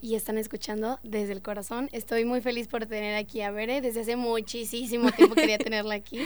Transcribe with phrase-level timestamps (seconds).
[0.00, 1.88] y están escuchando desde el corazón.
[1.90, 3.80] Estoy muy feliz por tener aquí a Bere.
[3.80, 6.20] Desde hace muchísimo tiempo quería tenerla aquí.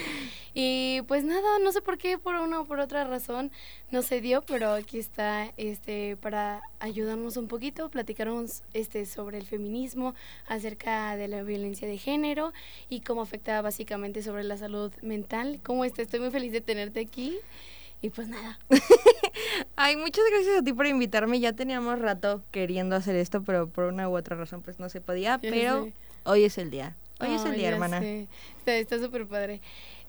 [0.52, 3.50] Y pues nada, no sé por qué, por una o por otra razón
[3.90, 9.46] no se dio, pero aquí está este para ayudarnos un poquito, platicarnos este sobre el
[9.46, 10.14] feminismo,
[10.48, 12.52] acerca de la violencia de género
[12.90, 15.60] y cómo afecta básicamente sobre la salud mental.
[15.62, 16.00] ¿Cómo estás?
[16.00, 17.38] Estoy muy feliz de tenerte aquí.
[18.02, 18.58] Y pues nada.
[19.76, 21.38] Ay, muchas gracias a ti por invitarme.
[21.38, 25.00] Ya teníamos rato queriendo hacer esto, pero por una u otra razón pues no se
[25.00, 25.38] podía.
[25.38, 25.88] pero
[26.24, 26.96] hoy es el día.
[27.20, 28.02] Hoy es el día, hermana.
[28.66, 29.60] Está súper padre.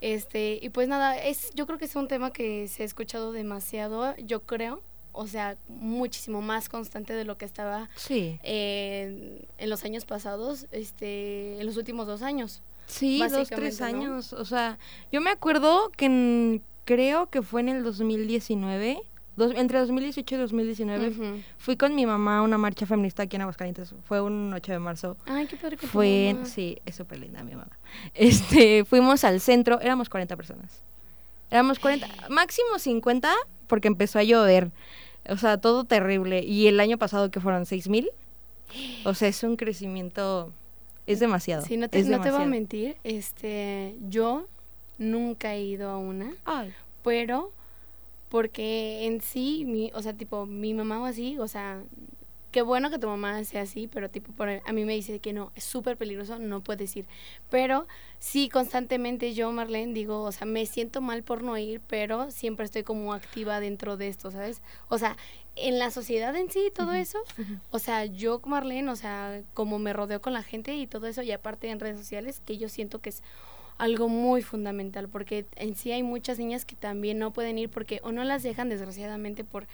[0.01, 3.31] Este, y pues nada, es, yo creo que es un tema que se ha escuchado
[3.31, 4.81] demasiado, yo creo,
[5.13, 8.37] o sea, muchísimo más constante de lo que estaba sí.
[8.43, 12.61] en los años pasados, este, en los últimos dos años.
[12.87, 14.33] Sí, dos, tres años.
[14.33, 14.77] O sea,
[15.11, 19.01] yo me acuerdo que en, creo que fue en el 2019,
[19.37, 23.93] entre 2018 y 2019, fui con mi mamá a una marcha feminista aquí en Aguascalientes.
[24.07, 25.17] Fue un 8 de marzo.
[25.25, 27.77] Ay, qué padre que Fue, sí, es súper linda mi mamá.
[28.13, 30.81] Este, fuimos al centro, éramos 40 personas.
[31.49, 33.33] Éramos 40, máximo 50
[33.67, 34.71] porque empezó a llover.
[35.29, 36.43] O sea, todo terrible.
[36.43, 38.09] Y el año pasado que fueron 6 mil.
[39.05, 40.51] O sea, es un crecimiento,
[41.05, 41.63] es demasiado.
[41.63, 42.97] Sí, no te, no te voy a mentir.
[43.03, 44.47] Este, yo
[44.97, 46.33] nunca he ido a una,
[47.03, 47.51] pero
[48.29, 51.83] porque en sí, mi, o sea, tipo, mi mamá o así, o sea,
[52.53, 55.33] qué bueno que tu mamá sea así, pero tipo, por, a mí me dice que
[55.33, 57.05] no, es súper peligroso, no puedes ir.
[57.49, 57.87] Pero
[58.19, 62.65] sí, constantemente yo, Marlene, digo, o sea, me siento mal por no ir, pero siempre
[62.65, 64.61] estoy como activa dentro de esto, ¿sabes?
[64.87, 65.17] O sea,
[65.55, 67.19] en la sociedad en sí, todo eso,
[67.71, 71.23] o sea, yo, Marlene, o sea, como me rodeo con la gente y todo eso,
[71.23, 73.23] y aparte en redes sociales, que yo siento que es
[73.77, 77.99] algo muy fundamental, porque en sí hay muchas niñas que también no pueden ir porque
[78.03, 79.67] o no las dejan desgraciadamente por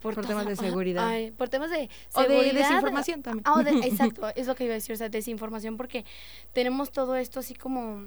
[0.00, 1.12] por, temas de seguridad.
[1.36, 2.40] por temas de seguridad.
[2.40, 3.44] O de desinformación también.
[3.46, 6.04] Ah, exacto, es lo que iba a decir, o sea, desinformación, porque
[6.52, 8.06] tenemos todo esto así como...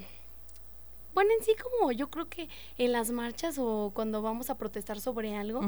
[1.13, 2.49] Bueno, en sí como yo creo que
[2.79, 5.61] en las marchas o cuando vamos a protestar sobre algo,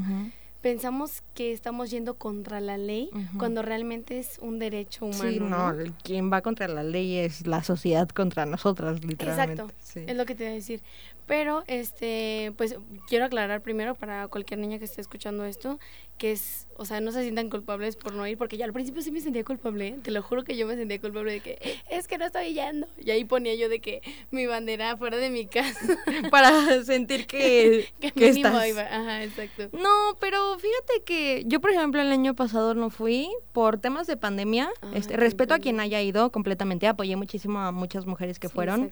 [0.66, 5.22] pensamos que estamos yendo contra la ley cuando realmente es un derecho humano.
[5.22, 9.62] Sí, no, quien va contra la ley es la sociedad contra nosotras, literalmente.
[9.62, 10.82] Exacto, es lo que te iba a decir.
[11.28, 12.76] Pero, este, pues
[13.08, 15.80] quiero aclarar primero para cualquier niña que esté escuchando esto,
[16.18, 19.02] que es, o sea, no se sientan culpables por no ir, porque ya al principio
[19.02, 22.08] sí me sentía culpable, te lo juro que yo me sentía culpable de que es
[22.08, 22.88] que no estoy yendo.
[22.98, 25.98] Y ahí ponía yo de que mi bandera fuera de mi casa.
[26.32, 28.68] Para sentir que, que, estás.
[28.68, 28.84] Iba.
[28.84, 29.70] Ajá, exacto.
[29.78, 34.16] No, pero fíjate que yo, por ejemplo, el año pasado no fui por temas de
[34.16, 34.70] pandemia.
[34.82, 38.92] Ah, este, respeto a quien haya ido completamente, apoyé muchísimo a muchas mujeres que fueron.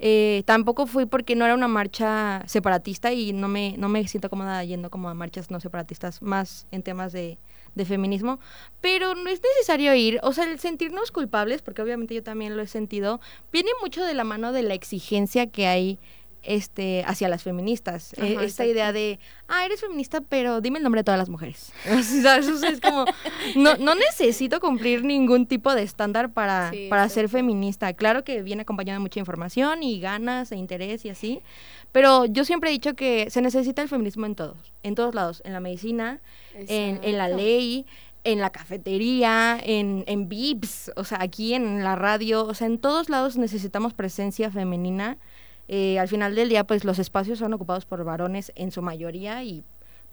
[0.00, 4.30] Eh, tampoco fui porque no era una marcha separatista y no me, no me siento
[4.30, 7.38] cómoda yendo como a marchas no separatistas, más en temas de,
[7.74, 8.38] de feminismo,
[8.80, 12.62] pero no es necesario ir, o sea, el sentirnos culpables, porque obviamente yo también lo
[12.62, 13.20] he sentido,
[13.52, 15.98] viene mucho de la mano de la exigencia que hay
[16.42, 18.14] este hacia las feministas.
[18.14, 19.18] Eh, esta idea de,
[19.48, 21.72] ah, eres feminista, pero dime el nombre de todas las mujeres.
[21.84, 23.04] es como,
[23.56, 27.92] no, no necesito cumplir ningún tipo de estándar para, para ser feminista.
[27.92, 31.42] Claro que viene acompañado de mucha información y ganas e interés y así,
[31.92, 35.42] pero yo siempre he dicho que se necesita el feminismo en todos, en todos lados,
[35.44, 36.20] en la medicina,
[36.54, 37.86] en, en, la ley,
[38.24, 42.78] en la cafetería, en, en VIPs, o sea, aquí en la radio, o sea, en
[42.78, 45.18] todos lados necesitamos presencia femenina
[45.68, 49.44] eh, al final del día, pues los espacios son ocupados por varones en su mayoría
[49.44, 49.62] y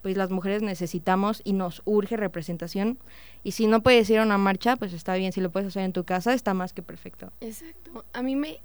[0.01, 2.99] pues las mujeres necesitamos y nos urge representación.
[3.43, 5.83] Y si no puedes ir a una marcha, pues está bien, si lo puedes hacer
[5.83, 7.31] en tu casa, está más que perfecto.
[7.41, 8.05] Exacto.
[8.13, 8.59] A mí me,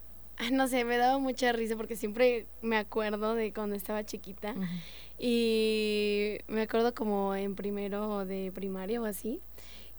[0.52, 4.54] no sé, me daba mucha risa porque siempre me acuerdo de cuando estaba chiquita
[5.18, 9.40] y me acuerdo como en primero de primaria o así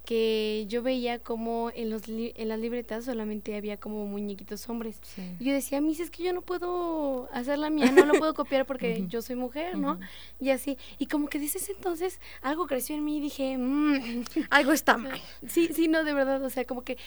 [0.06, 5.00] que yo veía como en, los en las libretas solamente había como muñequitos hombres.
[5.40, 8.34] Y yo decía, mis, es que yo no puedo hacer la mía, no lo puedo
[8.34, 10.00] copiar porque yo soy mujer, ¿no?
[10.40, 10.78] Y así.
[10.98, 15.22] Y como que dices entonces, algo creció en mí y dije, mmm, algo está mal.
[15.48, 16.98] Sí, sí, no, de verdad, o sea, como que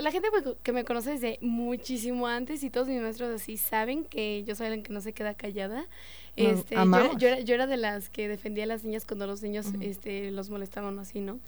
[0.00, 0.28] la gente
[0.62, 4.70] que me conoce desde muchísimo antes y todos mis maestros así saben que yo soy
[4.70, 5.86] la que no se queda callada.
[6.34, 9.66] Este, yo, era, yo, era, de las que defendía a las niñas cuando los niños
[9.80, 11.40] este, los molestaban así, ¿no?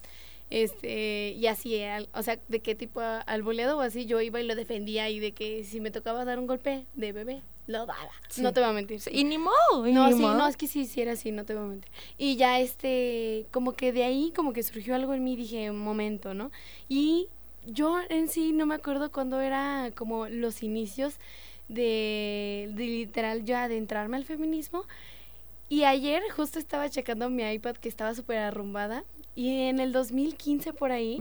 [0.50, 1.80] Este y así
[2.12, 5.20] o sea de qué tipo al boleado o así yo iba y lo defendía y
[5.20, 8.10] de que si me tocaba dar un golpe de bebé lo daba.
[8.38, 8.98] No te voy a mentir.
[9.12, 9.54] Y ni modo
[9.92, 11.90] no sí no es que sí sí era así no te voy a mentir.
[12.16, 15.78] Y ya este como que de ahí como que surgió algo en mí dije un
[15.78, 16.50] momento no
[16.88, 17.28] y
[17.66, 21.16] yo en sí no me acuerdo cuando era como los inicios
[21.68, 24.84] de, de literal yo adentrarme al feminismo.
[25.70, 29.04] Y ayer justo estaba checando mi iPad que estaba súper arrumbada
[29.38, 31.20] y en el 2015 por ahí,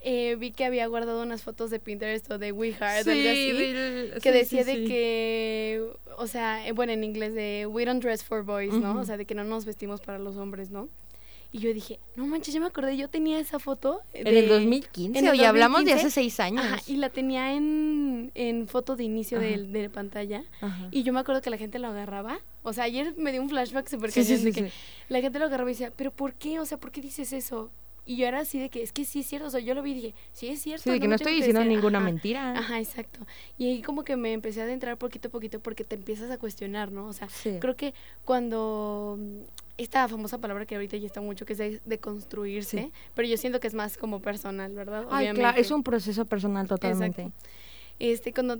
[0.00, 3.04] eh, vi que había guardado unas fotos de Pinterest o de We Heart,
[4.20, 5.80] que decía de que,
[6.18, 8.98] o sea, eh, bueno, en inglés de We don't dress for boys, ¿no?
[8.98, 10.88] O sea, de que no nos vestimos para los hombres, ¿no?
[11.54, 14.00] Y yo dije, no manches, ya me acordé, yo tenía esa foto.
[14.14, 16.64] en el 2015, en hablamos de hace seis años.
[16.64, 20.44] Ajá, y la tenía en, en foto de inicio de, de, pantalla.
[20.90, 22.40] Y yo me acuerdo que la gente lo agarraba.
[22.62, 24.72] O sea, ayer me dio un flashback súper sí, de que
[25.10, 26.58] la gente lo agarraba y decía, pero ¿por qué?
[26.58, 27.70] O sea, ¿por qué dices eso?
[28.04, 29.82] Y yo era así de que, es que sí es cierto, o sea, yo lo
[29.82, 30.84] vi y dije, sí es cierto.
[30.84, 32.58] Sí, de que no, estoy diciendo ninguna mentira.
[32.58, 33.20] Ajá, exacto.
[33.58, 36.38] Y ahí como que me empecé a adentrar poquito a poquito porque te empiezas a
[36.38, 37.06] cuestionar, ¿no?
[37.06, 37.28] O sea,
[37.60, 37.94] creo que
[38.24, 39.18] cuando
[39.82, 43.60] esta famosa palabra que ahorita ya está mucho, que es de, construirse, pero yo siento
[43.60, 45.06] que es más como personal, ¿verdad?
[45.10, 47.30] Ay, claro, es un proceso personal totalmente.
[47.98, 48.58] Este, cuando,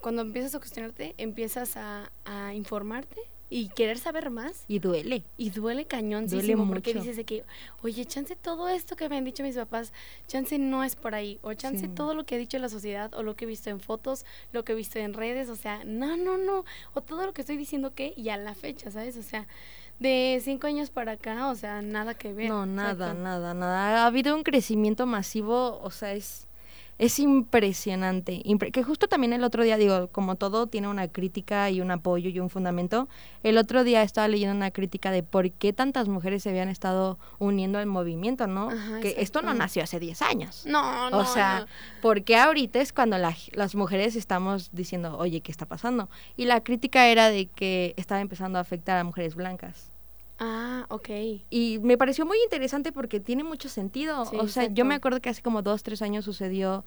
[0.00, 3.20] cuando empiezas a cuestionarte, empiezas a, a informarte
[3.54, 4.64] y querer saber más.
[4.66, 5.24] Y duele.
[5.36, 6.72] Y duele cañón, duele mucho.
[6.72, 7.44] porque dices de que,
[7.82, 9.92] oye, chance todo esto que me han dicho mis papás,
[10.26, 13.22] chance no es por ahí, o chance todo lo que ha dicho la sociedad, o
[13.22, 16.16] lo que he visto en fotos, lo que he visto en redes, o sea, no,
[16.16, 16.64] no, no,
[16.94, 19.18] o todo lo que estoy diciendo que, y a la fecha, ¿sabes?
[19.18, 19.46] O sea,
[20.02, 22.48] de cinco años para acá, o sea, nada que ver.
[22.48, 24.02] No, nada, nada, nada.
[24.02, 26.46] Ha habido un crecimiento masivo, o sea, es
[27.02, 28.42] es impresionante.
[28.72, 32.30] que justo también el otro día, digo, como todo tiene una crítica y un apoyo
[32.30, 33.08] y un fundamento,
[33.42, 37.18] el otro día estaba leyendo una crítica de por qué tantas mujeres se habían estado
[37.40, 38.68] uniendo al movimiento, ¿no?
[39.00, 40.64] que esto no nació hace 10 años.
[40.66, 41.18] No, no.
[41.18, 41.66] O sea,
[42.00, 46.08] ¿por qué ahorita es cuando las mujeres estamos diciendo, oye, ¿qué está pasando?
[46.36, 49.91] Y la crítica era de que estaba empezando a afectar a mujeres blancas.
[50.44, 51.08] Ah, ok.
[51.50, 54.22] Y me pareció muy interesante porque tiene mucho sentido.
[54.22, 56.84] o sea, yo me acuerdo que hace como dos, tres años sucedió.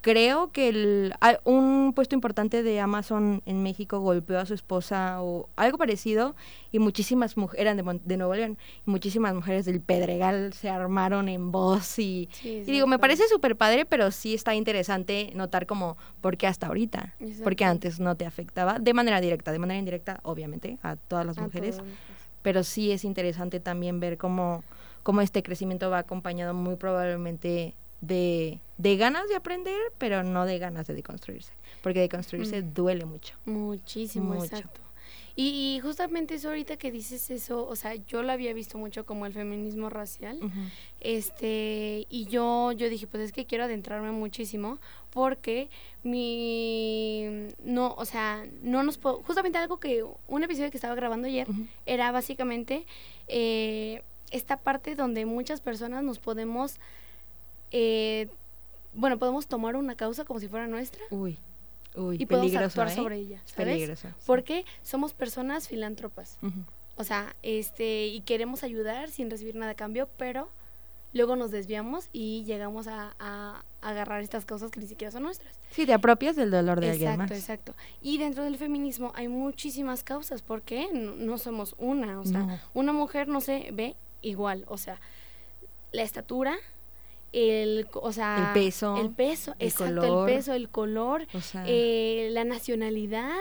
[0.00, 1.14] Creo que el,
[1.44, 6.36] un puesto importante de Amazon en México golpeó a su esposa o algo parecido
[6.72, 8.56] y muchísimas mujeres, eran de, de Nuevo León,
[8.86, 13.56] y muchísimas mujeres del Pedregal se armaron en voz y, y digo, me parece súper
[13.56, 18.26] padre, pero sí está interesante notar como por qué hasta ahorita, porque antes no te
[18.26, 21.80] afectaba de manera directa, de manera indirecta, obviamente, a todas las mujeres
[22.46, 24.62] pero sí es interesante también ver cómo,
[25.02, 30.60] cómo este crecimiento va acompañado muy probablemente de, de ganas de aprender, pero no de
[30.60, 31.52] ganas de deconstruirse,
[31.82, 32.72] porque deconstruirse mm.
[32.72, 33.34] duele mucho.
[33.46, 34.80] Muchísimo, exacto.
[35.38, 39.26] Y, justamente eso ahorita que dices eso, o sea, yo lo había visto mucho como
[39.26, 40.38] el feminismo racial,
[41.00, 44.78] este, y yo, yo dije, pues es que quiero adentrarme muchísimo,
[45.10, 45.68] porque
[46.02, 47.26] mi,
[47.62, 51.46] no, o sea, no nos puedo, justamente algo que, un episodio que estaba grabando ayer,
[51.84, 52.86] era básicamente
[53.28, 56.76] eh, esta parte donde muchas personas nos podemos,
[57.72, 58.28] eh,
[58.94, 61.02] bueno, podemos tomar una causa como si fuera nuestra.
[61.10, 61.38] Uy
[62.18, 62.94] y podemos actuar ¿eh?
[62.94, 64.06] sobre ella, ¿sabes?
[64.24, 66.38] Porque somos personas filántropas.
[66.96, 70.48] O sea, este, y queremos ayudar sin recibir nada a cambio, pero
[71.12, 73.14] luego nos desviamos y llegamos a,
[73.82, 75.54] agarrar estas cosas que ni siquiera son nuestras.
[75.70, 77.30] Sí, te apropias del dolor de alguien más.
[77.30, 77.82] Exacto, exacto.
[78.00, 82.92] Y dentro del feminismo hay muchísimas causas, porque no, no somos una, o sea, una
[82.92, 85.00] mujer no se ve igual, o sea,
[85.92, 86.56] la estatura,
[87.36, 91.26] el, o sea, el peso, el peso, el exacto, color, el peso, el color,
[91.66, 93.36] eh, la nacionalidad,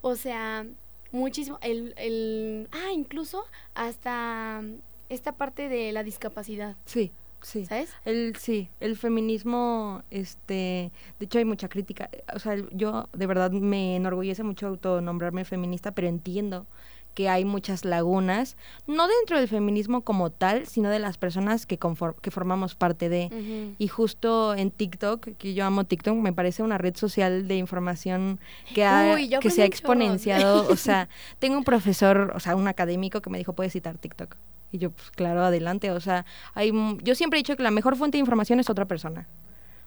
[0.00, 0.66] o sea,
[1.12, 3.44] muchísimo, el, el, ah, incluso
[3.74, 4.62] hasta
[5.10, 6.76] esta parte de la discapacidad.
[6.86, 7.12] Sí.
[7.42, 7.66] Sí.
[7.66, 7.90] ¿Sabes?
[8.06, 13.50] El, sí, el feminismo, este, de hecho hay mucha crítica, o sea, yo de verdad
[13.50, 16.66] me enorgullece mucho autonombrarme feminista, pero entiendo
[17.14, 18.56] que hay muchas lagunas,
[18.86, 21.78] no dentro del feminismo como tal, sino de las personas que,
[22.20, 23.74] que formamos parte de.
[23.78, 28.40] Y justo en TikTok, que yo amo TikTok, me parece una red social de información
[28.74, 30.68] que, ha, que se ha exponenciado.
[30.70, 34.36] o sea, tengo un profesor, o sea, un académico que me dijo, puedes citar TikTok.
[34.72, 35.92] Y yo, pues claro, adelante.
[35.92, 38.86] O sea, hay, yo siempre he dicho que la mejor fuente de información es otra
[38.86, 39.28] persona.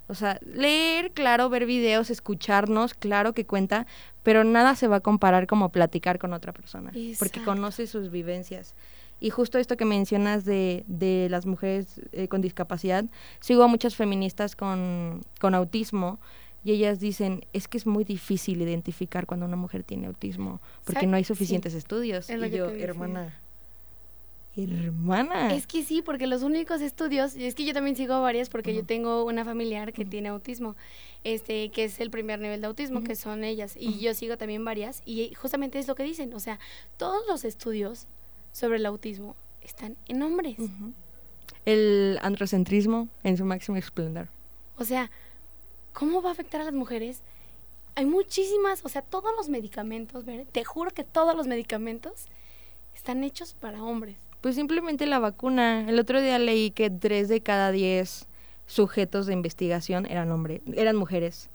[0.08, 3.86] O sea, leer, claro, ver videos, escucharnos, claro que cuenta,
[4.24, 8.74] pero nada se va a comparar como platicar con otra persona, porque conoce sus vivencias.
[9.20, 13.06] Y justo esto que mencionas de, de las mujeres eh, con discapacidad,
[13.40, 16.20] sigo a muchas feministas con, con autismo
[16.64, 21.08] y ellas dicen, es que es muy difícil identificar cuando una mujer tiene autismo, porque
[21.08, 22.30] no hay suficientes estudios.
[22.30, 23.34] y yo, hermana,
[24.58, 25.54] Hermana.
[25.54, 28.74] Es que sí, porque los únicos estudios, y es que yo también sigo varias porque
[28.74, 30.76] yo tengo una familiar que tiene autismo,
[31.24, 34.66] este, que es el primer nivel de autismo, que son ellas, y yo sigo también
[34.66, 36.60] varias, y justamente es lo que dicen, o sea,
[36.98, 38.08] todos los estudios
[38.52, 40.58] sobre el autismo están en hombres.
[41.66, 44.30] El androcentrismo en su máximo esplendor.
[44.78, 45.12] O sea,
[45.94, 47.22] ¿cómo va a afectar a las mujeres?
[47.96, 52.26] Hay muchísimas, o sea, todos los medicamentos, te juro que todos los medicamentos
[52.96, 54.18] están hechos para hombres.
[54.42, 55.88] Pues simplemente la vacuna.
[55.90, 58.28] El otro día leí que tres de cada diez
[58.68, 61.50] sujetos de investigación eran hombres, eran mujeres.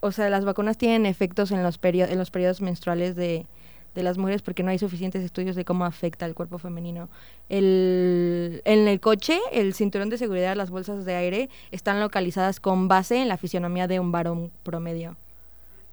[0.00, 3.46] O sea, las vacunas tienen efectos en los, en los periodos menstruales de,
[3.94, 7.08] de las mujeres porque no hay suficientes estudios de cómo afecta al cuerpo femenino.
[7.48, 12.88] El, en el coche, el cinturón de seguridad, las bolsas de aire están localizadas con
[12.88, 15.16] base en la fisionomía de un varón promedio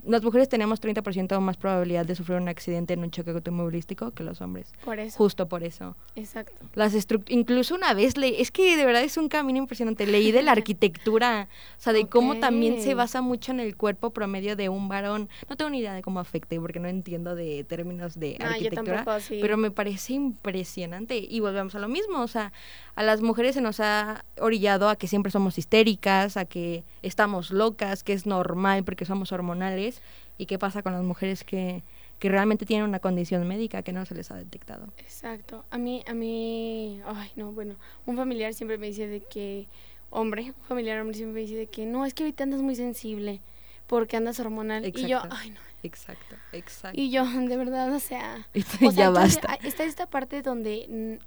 [0.08, 4.24] las mujeres tenemos 30% más probabilidad de sufrir un accidente en un choque automovilístico que
[4.24, 4.74] los hombres.
[4.84, 5.18] Por eso.
[5.18, 5.96] Justo por eso.
[6.16, 6.66] Exacto.
[6.74, 6.94] Las
[7.30, 10.08] incluso una vez le es que de verdad es un camino impresionante.
[10.08, 11.48] Leí de la arquitectura,
[11.78, 15.30] o sea, de cómo también se basa mucho en el cuerpo promedio de un varón.
[15.50, 19.58] No tengo ni idea de cómo afecte porque no entiendo de términos de arquitectura, pero
[19.58, 22.54] me parece impresionante y volvemos a lo mismo, o sea,
[22.96, 27.52] a las mujeres se nos ha orillado a que siempre somos histéricas, a que estamos
[27.52, 29.97] locas, que es normal porque somos hormonales.
[30.38, 31.84] ¿Y qué pasa con las mujeres que,
[32.20, 34.88] que realmente tienen una condición médica que no se les ha detectado?
[34.98, 35.66] Exacto.
[35.72, 37.76] A mí, a mí, ay, no, bueno,
[38.06, 39.68] un familiar siempre me dice de que,
[40.10, 42.76] hombre, un familiar hombre siempre me dice de que, no, es que ahorita andas muy
[42.76, 43.42] sensible
[43.88, 44.86] porque andas hormonal.
[44.86, 45.60] Y yo, ay, no.
[45.84, 47.00] Exacto, exacto.
[47.00, 49.56] Y yo, de verdad, o sea, o sea ya basta.
[49.64, 51.20] Está esta parte donde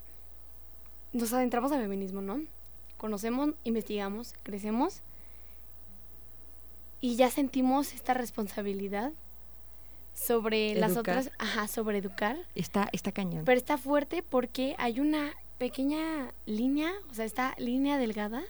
[1.12, 2.42] nos adentramos al feminismo, ¿no?
[2.96, 5.02] Conocemos, investigamos, crecemos
[7.00, 9.12] y ya sentimos esta responsabilidad
[10.14, 12.36] sobre las otras, ajá, sobre educar.
[12.54, 13.44] Está, está cañón.
[13.44, 18.42] Pero está fuerte porque hay una pequeña línea, o sea, esta línea delgada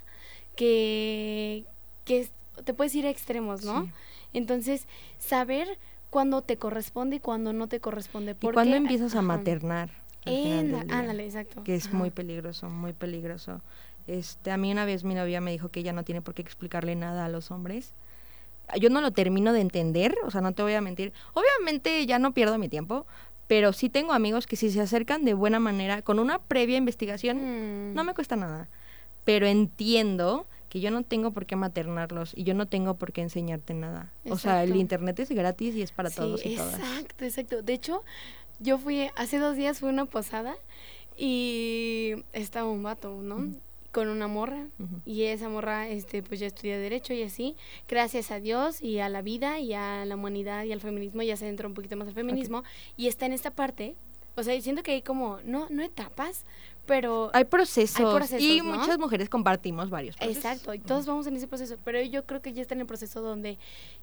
[0.56, 1.64] que,
[2.04, 2.28] que
[2.64, 3.90] te puedes ir a extremos, ¿no?
[4.32, 4.86] Entonces,
[5.18, 5.78] saber
[6.10, 8.34] cuándo te corresponde y cuándo no te corresponde.
[8.34, 9.90] Porque, ¿Y cuándo empiezas a maternar?
[10.26, 11.64] ándale, exacto.
[11.64, 13.62] Que es muy peligroso, muy peligroso.
[14.06, 16.42] Este, a mí una vez mi novia me dijo que ella no tiene por qué
[16.42, 17.92] explicarle nada a los hombres.
[18.78, 21.12] Yo no lo termino de entender, o sea, no te voy a mentir.
[21.34, 23.06] Obviamente ya no pierdo mi tiempo,
[23.46, 27.90] pero sí tengo amigos que si se acercan de buena manera, con una previa investigación,
[27.90, 27.94] mm.
[27.94, 28.68] no me cuesta nada.
[29.24, 33.22] Pero entiendo que yo no tengo por qué maternarlos y yo no tengo por qué
[33.22, 34.12] enseñarte nada.
[34.28, 36.78] O sea, el internet es gratis y es para todos y todas.
[36.78, 37.62] Exacto, exacto.
[37.62, 38.04] De hecho,
[38.60, 40.54] yo fui, hace dos días fue una posada
[41.16, 43.52] y estaba un vato, ¿no?
[43.92, 44.68] Con una morra.
[45.04, 47.56] Y esa morra, este, pues ya estudia Derecho y así.
[47.88, 51.36] Gracias a Dios y a la vida y a la humanidad y al feminismo, ya
[51.36, 52.62] se entró un poquito más al feminismo.
[52.96, 53.96] Y está en esta parte.
[54.36, 56.46] O sea, siento que hay como, no, no etapas,
[56.86, 60.36] pero hay procesos, y muchas mujeres compartimos varios procesos.
[60.36, 62.86] Exacto, y todos vamos en ese proceso, pero yo creo que ya está en el
[62.86, 63.58] proceso donde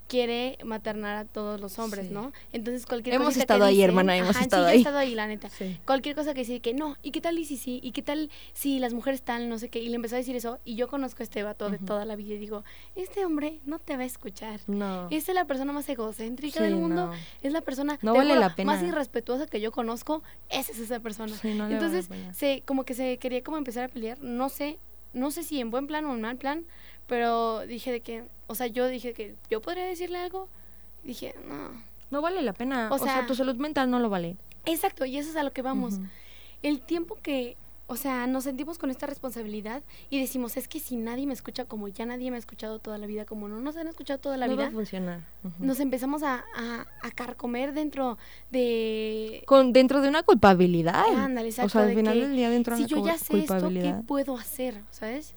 [0.08, 2.32] quiere maternar a todos los hombres, ¿no?
[2.54, 4.78] Entonces cualquier hemos estado ahí, hermana, hemos estado ahí.
[4.78, 5.50] He estado ahí, la neta.
[5.86, 7.80] Cualquier cosa que dice que no, ¿y qué tal y si sí?
[7.84, 9.80] ¿Y qué tal si las mujeres tal, no sé qué?
[9.80, 12.16] Y le empezó a decir eso y yo conozco a este vato de toda la
[12.16, 12.64] vida y digo,
[12.96, 14.62] este hombre no te va a escuchar.
[14.68, 15.08] No.
[15.10, 18.74] Esta es la persona más egocéntrica del mundo, es la persona no vale la pena.
[18.74, 21.36] más irrespetuosa que yo conozco, esa es esa persona.
[21.44, 24.78] Entonces, se como que se quería como empezar a pelear, no sé,
[25.14, 26.66] no sé si en buen plan o en mal plan,
[27.08, 30.50] pero dije de que, o sea, yo dije que yo podría decirle algo,
[31.04, 31.86] dije, no.
[32.10, 34.38] No vale la pena, o, sea, tu salud mental no lo vale.
[34.66, 36.00] Exacto, y eso es a lo que vamos.
[36.64, 40.98] El tiempo que o sea, nos sentimos con esta responsabilidad y decimos, es que si
[40.98, 43.78] nadie me escucha como ya nadie me ha escuchado toda la vida, como no nos
[43.78, 45.22] han escuchado toda la vida, va a funcionar.
[45.60, 48.18] nos empezamos a, a, carcomer dentro
[48.52, 49.42] de...
[49.46, 51.06] Con, dentro de una culpabilidad.
[51.16, 51.68] Ándale, exacto.
[51.68, 53.18] O sea, al final del día dentro de una culpabilidad.
[53.18, 54.82] Si yo ya sé esto, ¿qué puedo hacer?
[54.92, 55.34] ¿Sabes?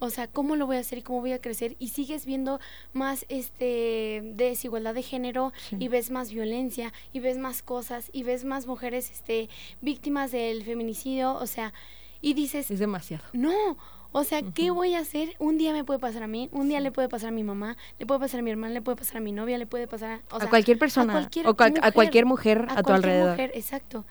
[0.00, 1.76] O sea, ¿cómo lo voy a hacer y cómo voy a crecer?
[1.78, 2.58] Y sigues viendo
[2.94, 8.44] más este desigualdad de género y ves más violencia y ves más cosas y ves
[8.44, 9.50] más mujeres este
[9.82, 11.74] víctimas del feminicidio, o sea,
[12.22, 13.24] y dices, es demasiado.
[13.34, 13.76] No,
[14.12, 15.36] o sea, ¿qué voy a hacer?
[15.38, 17.76] Un día me puede pasar a mí, un día le puede pasar a mi mamá,
[17.98, 20.22] le puede pasar a mi hermana, le puede pasar a mi novia, le puede pasar
[20.30, 23.32] a, cualquier persona, a cualquier o mujer, a cualquier mujer a, tu alrededor.
[23.32, 24.06] Mujer, exacto.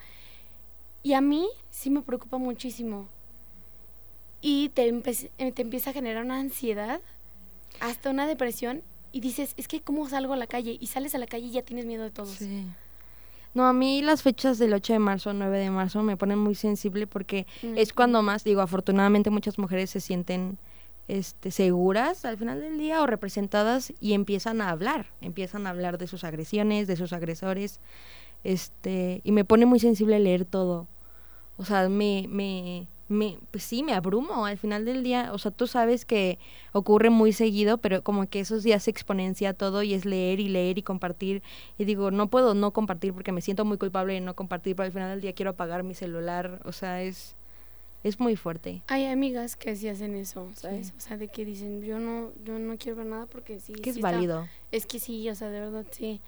[1.02, 3.08] Y a mí sí me preocupa muchísimo
[4.40, 7.00] y te, eh, te empieza a generar una ansiedad,
[7.80, 8.82] hasta una depresión,
[9.12, 10.76] y dices, es que ¿cómo salgo a la calle?
[10.80, 12.26] Y sales a la calle y ya tienes miedo de todo.
[12.26, 12.66] Sí.
[13.52, 16.54] No, a mí las fechas del 8 de marzo, 9 de marzo me ponen muy
[16.54, 20.58] sensible porque es cuando más, digo, afortunadamente muchas mujeres se sienten
[21.08, 25.98] este, seguras al final del día o representadas y empiezan a hablar, empiezan a hablar
[25.98, 27.80] de sus agresiones, de sus agresores,
[28.44, 30.86] este, y me pone muy sensible leer todo.
[31.56, 35.32] O sea, me, me, me, pues sí, me abrumo al final del día.
[35.32, 36.38] O sea, tú sabes que
[36.72, 40.48] ocurre muy seguido, pero como que esos días se exponencia todo y es leer y
[40.48, 41.42] leer y compartir.
[41.76, 44.86] Y digo, no puedo no compartir porque me siento muy culpable de no compartir, pero
[44.86, 46.60] al final del día quiero apagar mi celular.
[46.64, 47.34] O sea, es,
[48.04, 48.80] es muy fuerte.
[48.86, 50.94] Hay amigas que sí hacen eso, ¿sabes?
[50.96, 53.72] O sea, de que dicen, yo no, yo no quiero ver nada porque sí.
[53.72, 54.46] Que es válido.
[54.70, 56.20] Es que sí, o sea, de verdad sí.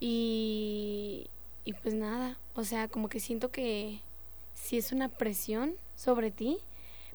[0.00, 1.26] Y,
[1.66, 4.00] y pues nada, o sea, como que siento que
[4.60, 6.58] si es una presión sobre ti,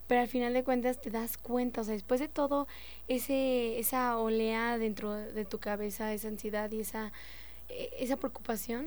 [0.07, 2.67] pero al final de cuentas te das cuenta, o sea, después de todo
[3.07, 7.11] ese esa oleada dentro de tu cabeza, esa ansiedad y esa
[7.69, 8.85] e, esa preocupación,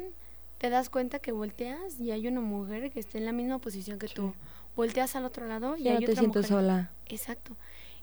[0.58, 3.98] te das cuenta que volteas y hay una mujer que está en la misma posición
[3.98, 4.34] que tú.
[4.76, 6.92] Volteas al otro lado y hay no te otra sola.
[7.06, 7.56] Exacto.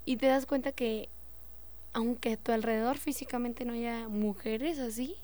[0.04, 1.10] Y te das cuenta que
[1.94, 5.16] aunque a tu alrededor físicamente no haya mujeres así,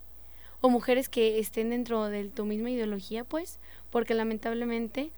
[0.62, 3.58] o mujeres que estén dentro de tu misma ideología, pues,
[3.90, 5.12] porque lamentablemente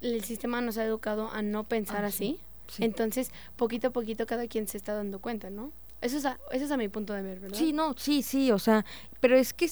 [0.00, 2.40] el sistema nos ha educado a no pensar ah, así.
[2.78, 5.72] Entonces, poquito a poquito cada quien se está dando cuenta, ¿no?
[6.00, 7.58] Eso es a, eso es a mi punto de ver, ¿verdad?
[7.58, 8.84] Sí, no, sí, sí, o sea,
[9.20, 9.70] pero es que,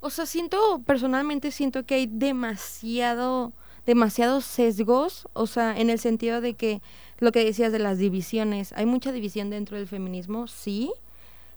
[0.00, 3.52] o sea, siento, personalmente siento que hay demasiado,
[3.84, 6.80] demasiados sesgos, o sea, en el sentido de que
[7.18, 10.92] lo que decías de las divisiones, hay mucha división dentro del feminismo, sí,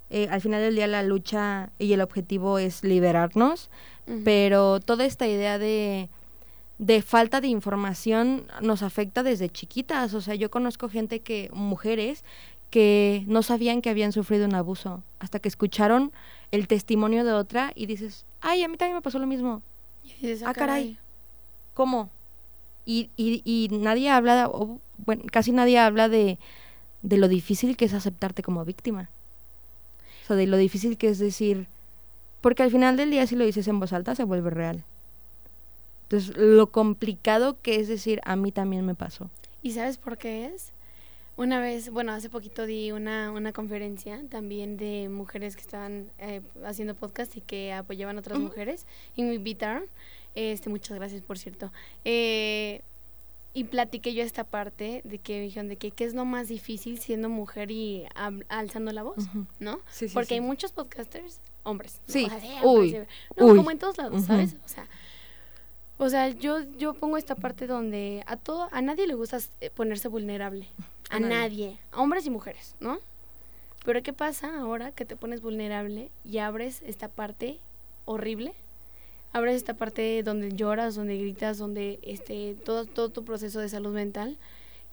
[0.10, 3.70] eh, al final del día la lucha y el objetivo es liberarnos,
[4.26, 6.10] pero toda esta idea de,
[6.86, 10.14] de falta de información nos afecta desde chiquitas.
[10.14, 12.26] O sea, yo conozco gente que, mujeres,
[12.70, 16.12] que no sabían que habían sufrido un abuso hasta que escucharon
[16.52, 19.62] el testimonio de otra y dices, ay, a mí también me pasó lo mismo.
[20.44, 20.98] ah, ah caray.
[21.74, 22.10] ¿Cómo?
[22.86, 24.52] Y, y, y nadie habla,
[24.98, 26.38] bueno, casi nadie habla de,
[27.02, 29.10] de lo difícil que es aceptarte como víctima.
[30.24, 31.68] O sea, de lo difícil que es decir,
[32.42, 34.84] porque al final del día si lo dices en voz alta se vuelve real.
[36.14, 39.32] Entonces, lo complicado que es decir, a mí también me pasó.
[39.64, 40.72] ¿Y sabes por qué es?
[41.38, 46.42] Una vez, bueno, hace poquito di una, una conferencia también de mujeres que estaban eh,
[46.64, 49.86] haciendo podcast y que apoyaban a otras mujeres y me invitaron.
[50.36, 51.72] Este, muchas gracias, por cierto.
[52.06, 52.82] Eh,
[53.56, 56.48] y platiqué yo esta parte de que me dijeron de que qué es lo más
[56.48, 58.06] difícil siendo mujer y
[58.50, 59.26] alzando la voz,
[59.60, 59.80] ¿no?
[59.90, 62.02] Sí, sí, Porque hay muchos podcasters hombres.
[62.06, 62.28] Sí.
[62.64, 63.00] Uy.
[63.36, 64.58] no, como en todos lados, ¿sabes?
[64.64, 64.88] O sea,
[66.04, 69.70] o sea, yo yo pongo esta parte donde a todo a nadie le gusta eh,
[69.70, 70.68] ponerse vulnerable.
[71.10, 71.36] A, nadie.
[71.36, 73.00] nadie, a hombres y mujeres, ¿no?
[73.86, 77.60] Pero ¿qué pasa ahora que te pones vulnerable y abres esta parte
[78.06, 78.54] horrible
[79.34, 83.94] abres esta parte donde lloras, donde gritas, donde este todo, todo tu proceso de salud
[83.94, 84.38] mental,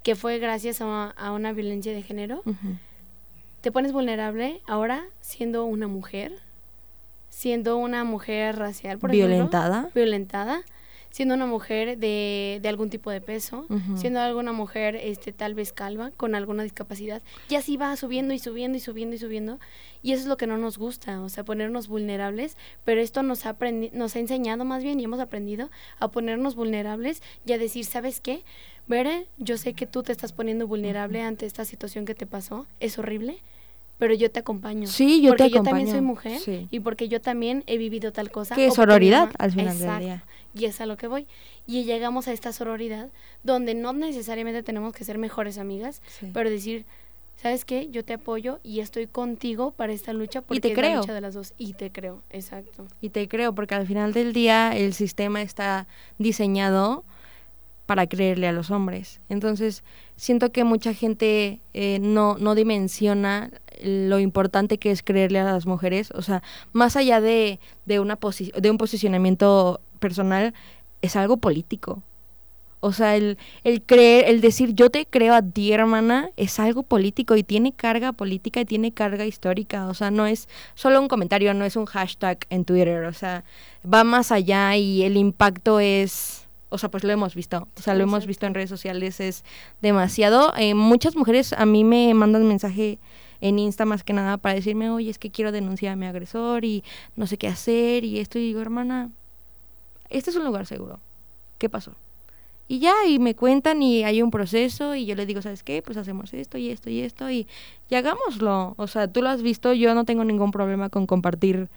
[0.02, 2.42] que fue gracias a, una violencia de género,
[3.60, 6.32] te pones vulnerable ahora siendo una mujer,
[7.28, 10.62] siendo una mujer racial, por violentada, violentada,
[11.10, 15.72] siendo una mujer de, de algún tipo de peso, siendo alguna mujer este tal vez
[15.72, 19.58] calva, con alguna discapacidad, y así va subiendo y subiendo y subiendo y subiendo,
[20.02, 23.44] y eso es lo que no nos gusta, o sea, ponernos vulnerables, pero esto nos
[23.44, 23.56] ha,
[23.92, 28.20] nos ha enseñado más bien y hemos aprendido a ponernos vulnerables y a decir, ¿sabes
[28.20, 28.44] qué?
[28.86, 32.66] Bere, yo sé que tú te estás poniendo vulnerable ante esta situación que te pasó,
[32.80, 33.38] es horrible,
[34.00, 34.88] pero yo te acompaño.
[34.88, 35.62] Sí, yo porque te acompaño.
[35.62, 38.54] yo también soy mujer y porque yo también he vivido tal cosa.
[38.54, 40.24] Que sororidad al final del día.
[40.54, 41.26] Y es a lo que voy.
[41.66, 43.10] Y llegamos a esta sororidad
[43.44, 46.00] donde no necesariamente tenemos que ser mejores amigas,
[46.32, 46.86] pero decir,
[47.36, 47.90] ¿sabes qué?
[47.90, 50.92] Yo te apoyo y estoy contigo para esta lucha porque y te creo.
[50.92, 51.52] la lucha de las dos.
[51.58, 52.86] Y te creo, exacto.
[53.02, 55.86] Y te creo porque al final del día el sistema está
[56.16, 57.04] diseñado
[57.90, 59.18] para creerle a los hombres.
[59.28, 59.82] Entonces,
[60.14, 63.50] siento que mucha gente eh, no, no dimensiona
[63.82, 66.12] lo importante que es creerle a las mujeres.
[66.12, 66.40] O sea,
[66.72, 68.16] más allá de, de, una
[68.54, 70.54] de un posicionamiento personal,
[71.02, 72.00] es algo político.
[72.78, 76.84] O sea, el, el creer, el decir yo te creo a ti, hermana, es algo
[76.84, 79.88] político y tiene carga política y tiene carga histórica.
[79.88, 83.06] O sea, no es solo un comentario, no es un hashtag en Twitter.
[83.06, 83.42] O sea,
[83.84, 86.46] va más allá y el impacto es.
[86.70, 87.68] O sea, pues lo hemos visto.
[87.76, 89.44] O sea, lo hemos visto en redes sociales, es
[89.82, 90.52] demasiado.
[90.56, 92.98] Eh, muchas mujeres a mí me mandan mensaje
[93.40, 96.64] en Insta más que nada para decirme, oye, es que quiero denunciar a mi agresor
[96.64, 96.84] y
[97.16, 98.38] no sé qué hacer y esto.
[98.38, 99.10] Y digo, hermana,
[100.08, 101.00] este es un lugar seguro.
[101.58, 101.92] ¿Qué pasó?
[102.68, 105.82] Y ya, y me cuentan y hay un proceso y yo les digo, ¿sabes qué?
[105.82, 107.48] Pues hacemos esto y esto y esto y,
[107.88, 108.74] y hagámoslo.
[108.76, 111.68] O sea, tú lo has visto, yo no tengo ningún problema con compartir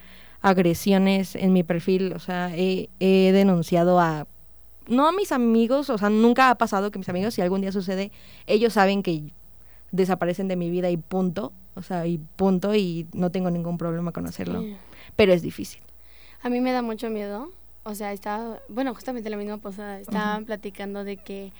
[0.41, 2.13] agresiones en mi perfil.
[2.13, 4.27] O sea, he, he denunciado a,
[4.87, 7.71] no a mis amigos, o sea, nunca ha pasado que mis amigos, si algún día
[7.71, 8.11] sucede,
[8.47, 9.33] ellos saben que
[9.91, 11.53] desaparecen de mi vida y punto.
[11.75, 14.63] O sea, y punto y no tengo ningún problema con hacerlo.
[15.15, 15.81] Pero es difícil.
[16.41, 17.49] A mí me da mucho miedo
[17.83, 21.51] o sea, estaba, bueno, justamente la misma posada, estaban platicando de que,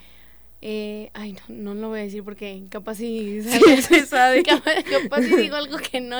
[0.66, 3.42] eh, ay, no, no lo voy a decir porque capaz si,
[4.08, 6.16] sabe, capaz, si digo algo que no,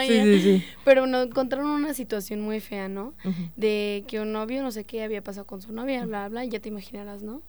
[0.85, 3.15] pero no, encontraron una situación muy fea, ¿no?
[3.57, 6.51] De que un novio, no sé qué había pasado con su novia, bla, bla, y
[6.51, 7.43] ya te imaginarás, ¿no?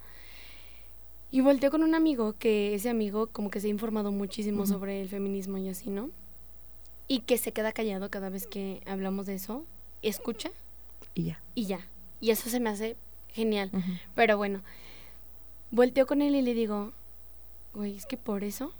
[1.32, 5.02] Y volteó con un amigo que ese amigo como que se ha informado muchísimo sobre
[5.02, 6.10] el feminismo y así, ¿no?
[7.08, 9.66] Y que se queda callado cada vez que hablamos de eso,
[10.02, 10.50] escucha.
[11.14, 11.42] Y ya.
[11.56, 11.86] Y ya
[12.26, 12.96] y eso se me hace
[13.30, 13.70] genial.
[14.16, 14.64] Pero bueno,
[15.72, 16.94] volteo con él y le digo,
[17.74, 18.74] güey, es que por eso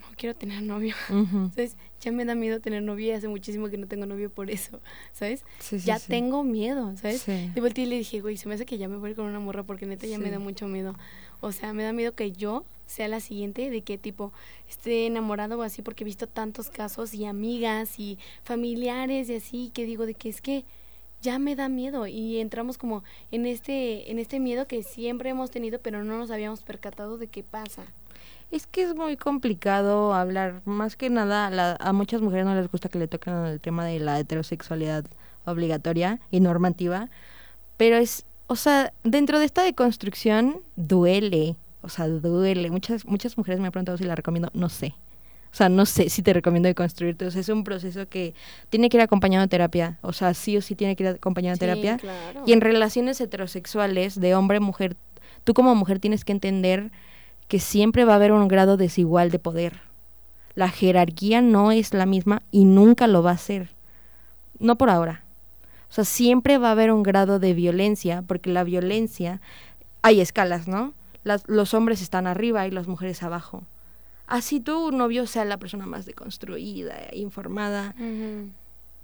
[0.00, 0.94] no quiero tener novio.
[1.08, 4.50] Entonces, ya me da miedo tener novio y hace muchísimo que no tengo novio por
[4.50, 4.80] eso,
[5.12, 5.44] ¿sabes?
[5.84, 7.26] ya tengo miedo, ¿sabes?
[7.26, 9.40] De vuelta y le dije, güey, se me hace que ya me voy con una
[9.40, 10.94] morra porque neta ya me da mucho miedo.
[11.40, 14.32] O sea, me da miedo que yo sea la siguiente de que tipo
[14.68, 19.70] esté enamorado o así porque he visto tantos casos y amigas y familiares y así
[19.72, 20.64] que digo de que es que
[21.22, 25.50] ya me da miedo y entramos como en este en este miedo que siempre hemos
[25.50, 27.84] tenido pero no nos habíamos percatado de qué pasa.
[28.50, 32.90] Es que es muy complicado hablar, más que nada a muchas mujeres no les gusta
[32.90, 35.06] que le toquen el tema de la heterosexualidad
[35.46, 37.08] obligatoria y normativa,
[37.78, 42.70] pero es, o sea, dentro de esta deconstrucción duele, o sea, duele.
[42.70, 44.94] Muchas muchas mujeres me han preguntado si la recomiendo, no sé.
[45.52, 47.26] O sea, no sé si te recomiendo de construirte.
[47.26, 48.34] O sea, es un proceso que
[48.70, 49.98] tiene que ir acompañado de terapia.
[50.00, 51.98] O sea, sí o sí tiene que ir acompañado de terapia.
[52.46, 54.96] Y en relaciones heterosexuales de hombre mujer,
[55.44, 56.90] tú como mujer tienes que entender
[57.48, 59.80] que siempre va a haber un grado desigual de poder.
[60.54, 63.68] La jerarquía no es la misma y nunca lo va a ser.
[64.58, 65.22] No por ahora.
[65.90, 69.42] O sea, siempre va a haber un grado de violencia, porque la violencia,
[70.00, 70.94] hay escalas, ¿no?
[71.46, 73.62] los hombres están arriba y las mujeres abajo
[74.26, 77.94] así tu novio sea la persona más deconstruida, informada,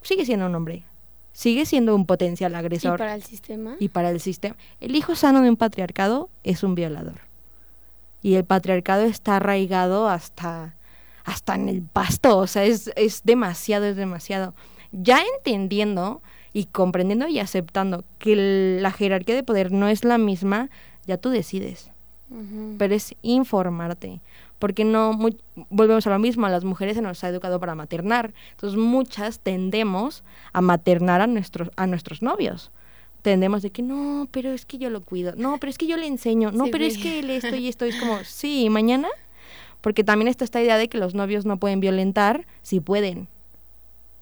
[0.02, 0.84] sigue siendo un hombre.
[1.32, 2.96] Sigue siendo un potencial agresor.
[2.96, 3.76] ¿Y para el sistema?
[3.78, 4.56] Y para el sistema.
[4.80, 7.20] El hijo sano de un patriarcado es un violador.
[8.22, 10.74] Y el patriarcado está arraigado hasta,
[11.24, 12.38] hasta en el pasto.
[12.38, 14.52] O sea, es, es demasiado, es demasiado.
[14.90, 20.70] Ya entendiendo y comprendiendo y aceptando que la jerarquía de poder no es la misma,
[21.06, 21.90] ya tú decides.
[22.78, 24.20] Pero es informarte
[24.58, 25.18] porque no
[25.70, 28.34] volvemos a lo mismo, a las mujeres se nos ha educado para maternar.
[28.50, 32.70] Entonces muchas tendemos a maternar a nuestros a nuestros novios.
[33.22, 35.34] Tendemos de que no, pero es que yo lo cuido.
[35.36, 36.52] No, pero es que yo le enseño.
[36.52, 39.08] No, pero es que él esto y esto es como, sí, mañana
[39.80, 43.28] porque también está esta idea de que los novios no pueden violentar si pueden.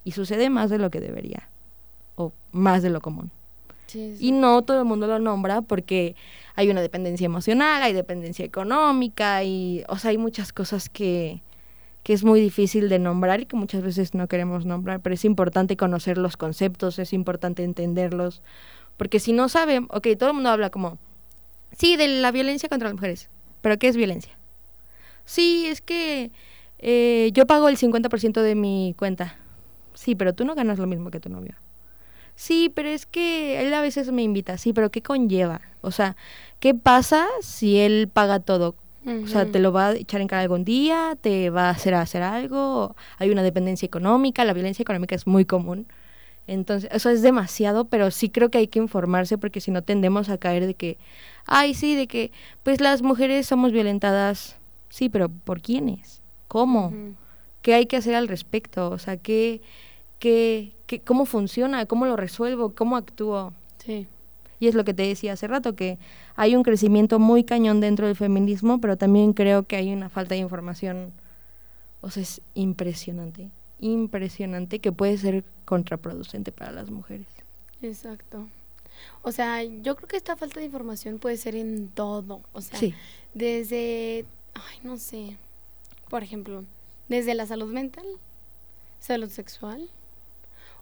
[0.05, 1.49] Y sucede más de lo que debería
[2.15, 3.31] o más de lo común.
[3.95, 6.17] Y no todo el mundo lo nombra porque
[6.55, 11.43] hay una dependencia emocional, hay dependencia económica y, o sea, hay muchas cosas que,
[12.03, 15.25] que es muy difícil de nombrar y que muchas veces no queremos nombrar, pero es
[15.25, 18.43] importante conocer los conceptos, es importante entenderlos,
[18.97, 20.99] porque si no saben, ok, todo el mundo habla como,
[21.77, 23.29] sí, de la violencia contra las mujeres,
[23.61, 24.33] pero ¿qué es violencia?
[25.27, 26.31] Sí, es que
[26.79, 29.37] eh, yo pago el 50% de mi cuenta.
[29.95, 31.57] Sí, pero tú no ganas lo mismo que tu novio
[32.37, 35.61] sí, pero es que él a veces me invita, sí, pero ¿qué conlleva?
[35.81, 36.17] O sea,
[36.61, 38.77] ¿qué pasa si él paga todo?
[39.25, 41.95] O sea, te lo va a echar en cara algún día, te va a hacer
[41.95, 45.87] hacer algo, hay una dependencia económica, la violencia económica es muy común.
[46.49, 50.29] Entonces, eso es demasiado, pero sí creo que hay que informarse porque si no tendemos
[50.29, 50.99] a caer de que,
[51.45, 54.57] ay, sí, de que, pues las mujeres somos violentadas.
[54.89, 56.21] Sí, pero ¿por quiénes?
[56.49, 56.93] ¿Cómo?
[57.63, 58.91] ¿Qué hay que hacer al respecto?
[58.91, 59.61] O sea, ¿qué,
[60.19, 63.53] qué, cómo funciona, cómo lo resuelvo, cómo actúo.
[63.85, 64.07] Sí.
[64.59, 65.99] Y es lo que te decía hace rato, que
[66.35, 70.35] hay un crecimiento muy cañón dentro del feminismo, pero también creo que hay una falta
[70.35, 71.13] de información.
[72.01, 77.27] O sea, es impresionante, impresionante que puede ser contraproducente para las mujeres.
[77.83, 78.49] Exacto.
[79.23, 82.41] O sea, yo creo que esta falta de información puede ser en todo.
[82.53, 82.81] O sea,
[83.35, 85.37] desde, ay, no sé,
[86.09, 86.65] por ejemplo,
[87.09, 88.07] desde la salud mental,
[89.01, 89.91] salud sexual,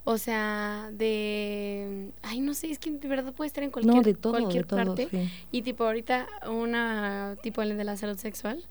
[0.07, 2.11] o sea, de...
[2.23, 5.09] Ay, no sé, es que de verdad puede estar en cualquier, cualquier parte.
[5.51, 8.63] Y tipo ahorita una tipo de la salud sexual.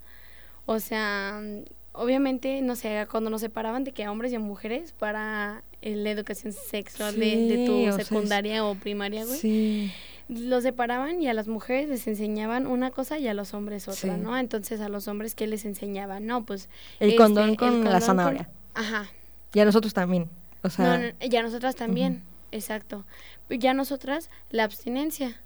[0.67, 1.41] O sea,
[1.91, 6.09] obviamente, no sé, cuando nos separaban de que a hombres y a mujeres para la
[6.11, 9.39] educación sexual de, tu secundaria o primaria, güey.
[9.39, 9.91] Sí.
[10.29, 14.17] Los separaban y a las mujeres les enseñaban una cosa y a los hombres otra,
[14.17, 14.37] ¿no?
[14.37, 16.27] Entonces, a los hombres, ¿qué les enseñaban?
[16.27, 16.69] No, pues...
[16.99, 18.49] El este, condón con la zanahoria.
[18.75, 19.09] Ajá.
[19.53, 20.29] Y a nosotros también.
[20.63, 23.05] O sea, no, ya nosotras también, exacto.
[23.49, 25.39] Ya nosotras la abstinencia.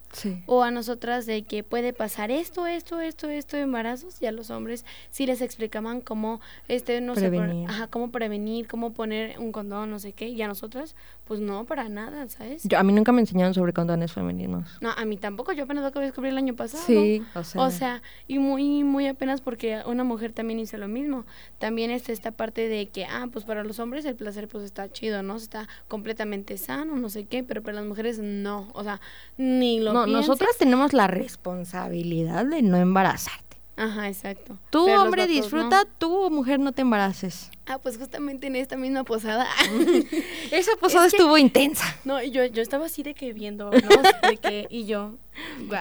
[0.46, 4.32] O a nosotras de que puede pasar esto, esto, esto, esto de embarazos y a
[4.32, 7.70] los hombres sí les explicaban cómo este no prevenir.
[7.70, 11.66] ajá, cómo prevenir, cómo poner un condón, no sé qué, y a nosotras pues no
[11.66, 12.64] para nada, ¿sabes?
[12.64, 14.78] Yo a mí nunca me enseñaron sobre condones femeninos.
[14.82, 16.84] No, a mí tampoco, yo apenas lo acabé de descubrir el año pasado.
[16.86, 17.62] Sí, o sea.
[17.62, 21.26] O sea, y muy muy apenas porque una mujer también hizo lo mismo.
[21.60, 24.90] También está esta parte de que ah, pues para los hombres el placer pues está
[24.90, 25.36] chido, ¿no?
[25.36, 29.02] Está completamente sano, no sé qué, pero para las mujeres no, o sea,
[29.38, 33.48] ni lo no, nosotras tenemos la responsabilidad de no embarazarte.
[33.78, 34.58] Ajá, exacto.
[34.72, 37.52] Tú, hombre, disfruta, tú, mujer, no te embaraces.
[37.68, 39.48] Ah, pues justamente en esta misma posada.
[40.52, 41.86] Esa posada estuvo intensa.
[42.04, 43.80] No, y yo, yo estaba así de que viendo, ¿no?
[44.30, 45.18] De que, y yo.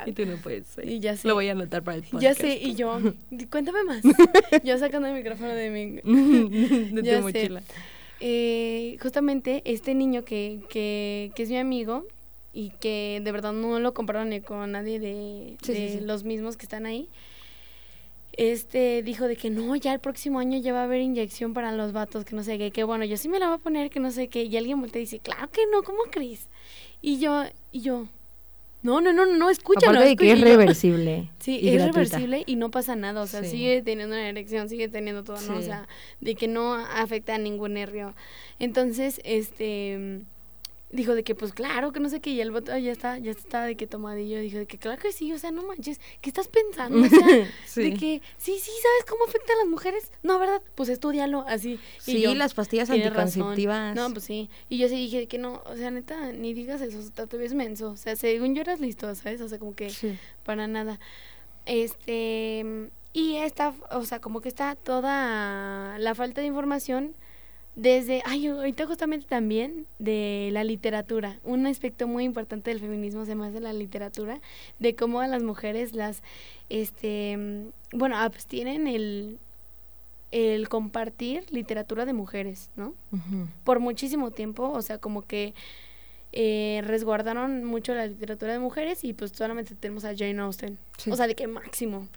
[0.04, 0.76] Y tú no puedes.
[0.84, 1.26] Y ya sé.
[1.26, 2.22] Lo voy a anotar para el podcast.
[2.22, 3.00] Ya sé, y yo.
[3.50, 4.02] Cuéntame más.
[4.62, 5.92] yo sacando el micrófono de mi.
[6.92, 7.62] de tu mochila.
[8.20, 12.04] Eh, justamente este niño que, que, que es mi amigo
[12.52, 16.64] y que de verdad no lo compraron ni con nadie de, de los mismos que
[16.64, 17.10] están ahí
[18.36, 21.72] este dijo de que no, ya el próximo año ya va a haber inyección para
[21.72, 23.90] los vatos, que no sé qué, que bueno, yo sí me la voy a poner,
[23.90, 26.48] que no sé qué, y alguien voltea y dice, claro que no, ¿cómo crees?
[27.00, 28.08] Y yo, y yo,
[28.86, 29.98] no, no, no, no, escúchalo.
[29.98, 31.28] Aparte de que es reversible.
[31.40, 35.24] sí, es reversible y no pasa nada, o sea, sigue teniendo una erección, sigue teniendo
[35.24, 35.58] todo, ¿no?
[35.58, 35.88] O sea,
[36.20, 38.14] de que no afecta a ningún nervio.
[38.60, 40.22] Entonces, este
[40.90, 43.32] dijo de que pues claro que no sé qué y el voto ya está ya
[43.32, 46.30] está de que tomadillo dijo de que claro que sí o sea no manches qué
[46.30, 47.26] estás pensando o sea
[47.82, 51.80] de que sí sí sabes cómo afecta a las mujeres no verdad pues estudialo así
[51.98, 53.94] sí las pastillas anticonceptivas.
[53.94, 57.26] No pues sí y yo sí dije que no o sea neta ni digas eso
[57.26, 59.92] te ves menso o sea según yo eras listo sabes o sea como que
[60.44, 61.00] para nada.
[61.64, 62.64] Este
[63.12, 67.14] y esta o sea como que está toda la falta de información
[67.76, 73.46] desde, ay, ahorita justamente también de la literatura, un aspecto muy importante del feminismo me
[73.46, 74.40] hace la literatura,
[74.78, 76.22] de cómo a las mujeres las,
[76.70, 79.38] este, bueno, abstienen el,
[80.32, 82.94] el compartir literatura de mujeres, ¿no?
[83.62, 85.52] Por muchísimo tiempo, o sea, como que
[86.38, 90.76] eh, resguardaron mucho la literatura de mujeres y pues solamente tenemos a Jane Austen.
[91.10, 92.08] O sea, de qué máximo.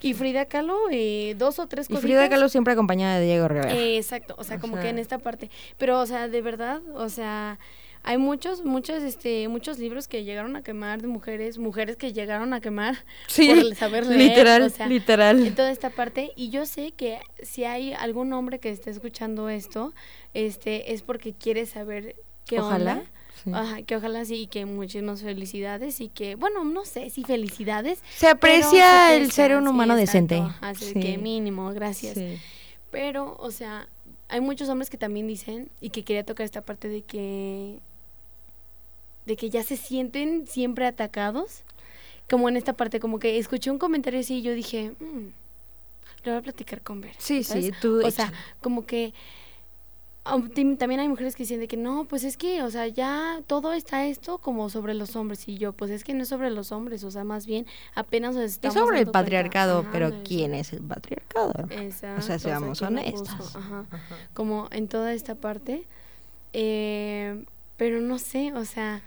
[0.00, 2.02] Y Frida Kahlo, eh, dos o tres cosas.
[2.02, 3.72] Y Frida Kahlo siempre acompañada de Diego Rivera.
[3.72, 5.48] exacto, o sea, como que en esta parte.
[5.78, 7.60] Pero, o sea, de verdad, o sea,
[8.02, 12.54] hay muchos, muchos, este, muchos libros que llegaron a quemar de mujeres, mujeres que llegaron
[12.54, 12.96] a quemar
[13.28, 14.30] sí, por saber leer.
[14.30, 15.46] Literal, o sea, literal.
[15.46, 16.32] En toda esta parte.
[16.34, 19.94] Y yo sé que si hay algún hombre que esté escuchando esto,
[20.34, 22.94] este, es porque quiere saber qué Ojalá.
[22.94, 23.21] onda
[23.52, 28.00] Ajá, que ojalá sí, y que muchísimas felicidades y que, bueno, no sé si felicidades.
[28.16, 30.42] Se aprecia el ser un humano decente.
[30.60, 32.18] Así que mínimo, gracias.
[32.90, 33.88] Pero, o sea,
[34.28, 37.78] hay muchos hombres que también dicen, y que quería tocar esta parte de que,
[39.26, 41.62] de que ya se sienten siempre atacados.
[42.30, 45.26] Como en esta parte, como que escuché un comentario así y yo dije, mm,
[46.24, 47.14] lo voy a platicar con Ver.
[47.18, 48.00] Sí, sí, tú.
[48.06, 49.12] O sea, como que
[50.24, 53.72] también hay mujeres que dicen de que no, pues es que, o sea, ya todo
[53.72, 56.70] está esto como sobre los hombres y yo, pues es que no es sobre los
[56.70, 58.76] hombres, o sea, más bien apenas estamos...
[58.76, 61.52] Es sobre el patriarcado, pero ¿quién es el patriarcado?
[62.16, 63.58] o sea, seamos honestas.
[64.32, 65.86] Como en toda esta parte,
[66.52, 67.44] eh,
[67.76, 69.02] pero no sé, o sea...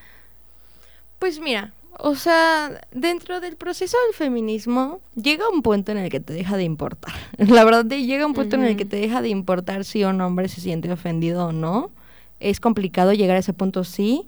[1.20, 6.20] Pues mira, o sea, dentro del proceso del feminismo llega un punto en el que
[6.20, 7.14] te deja de importar.
[7.38, 10.48] La verdad, llega un punto en el que te deja de importar si un hombre
[10.48, 11.92] se siente ofendido o no.
[12.40, 14.28] Es complicado llegar a ese punto, sí.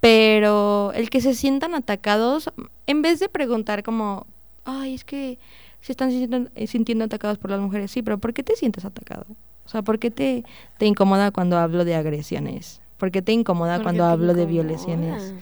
[0.00, 2.50] Pero el que se sientan atacados,
[2.86, 4.26] en vez de preguntar como,
[4.64, 5.38] ay, es que
[5.80, 8.84] se están sintiendo, eh, sintiendo atacados por las mujeres, sí, pero ¿por qué te sientes
[8.84, 9.26] atacado?
[9.64, 10.44] O sea, ¿por qué te,
[10.78, 12.80] te incomoda cuando hablo de agresiones?
[12.96, 15.34] ¿Por qué te incomoda cuando hablo de violaciones?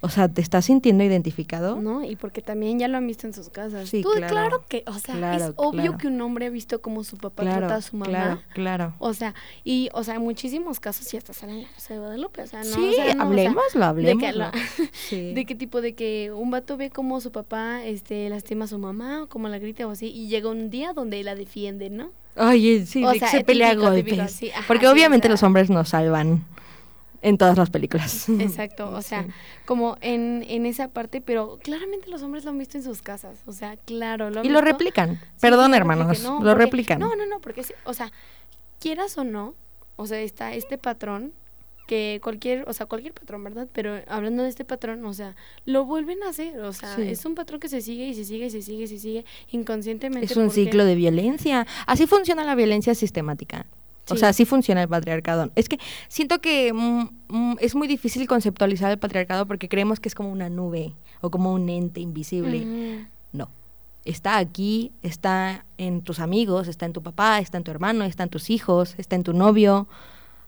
[0.00, 1.80] O sea, ¿te estás sintiendo identificado?
[1.80, 3.88] No, y porque también ya lo han visto en sus casas.
[3.88, 4.64] Sí, claro.
[4.68, 7.82] que, o sea, es obvio que un hombre ha visto cómo su papá trata a
[7.82, 8.10] su mamá.
[8.10, 8.94] Claro, claro.
[9.00, 9.34] O sea,
[9.64, 12.60] y, o sea, en muchísimos casos ya hasta salen la Rosa de Guadalupe, o sea,
[12.60, 12.74] no.
[12.76, 14.50] Sí, hablemoslo, hablemoslo.
[15.10, 18.78] De, qué tipo de que un vato ve cómo su papá, este, lastima a su
[18.78, 22.10] mamá, o como la grita o así, y llega un día donde la defiende, ¿no?
[22.36, 24.40] Ay, sí, de que se pelea a golpes.
[24.68, 26.44] porque obviamente los hombres nos salvan
[27.22, 28.28] en todas las películas.
[28.40, 29.26] Exacto, o sea,
[29.64, 33.42] como en, en esa parte, pero claramente los hombres lo han visto en sus casas,
[33.46, 34.30] o sea, claro.
[34.30, 37.00] Lo y lo replican, perdón hermanos, lo replican.
[37.00, 38.12] No, no, no, porque, o sea,
[38.78, 39.54] quieras o no,
[39.96, 41.32] o sea, está este patrón
[41.88, 43.66] que cualquier, o sea, cualquier patrón, ¿verdad?
[43.72, 47.34] Pero hablando de este patrón, o sea, lo vuelven a hacer, o sea, es un
[47.34, 50.26] patrón que se sigue y se sigue y se sigue y se sigue inconscientemente.
[50.26, 51.66] Es un ciclo de violencia.
[51.86, 53.66] Así funciona la violencia sistemática.
[54.10, 55.50] O sea, así funciona el patriarcado.
[55.54, 60.08] Es que siento que mm, mm, es muy difícil conceptualizar el patriarcado porque creemos que
[60.08, 63.06] es como una nube o como un ente invisible.
[63.32, 63.50] No.
[64.04, 68.22] Está aquí, está en tus amigos, está en tu papá, está en tu hermano, está
[68.22, 69.88] en tus hijos, está en tu novio.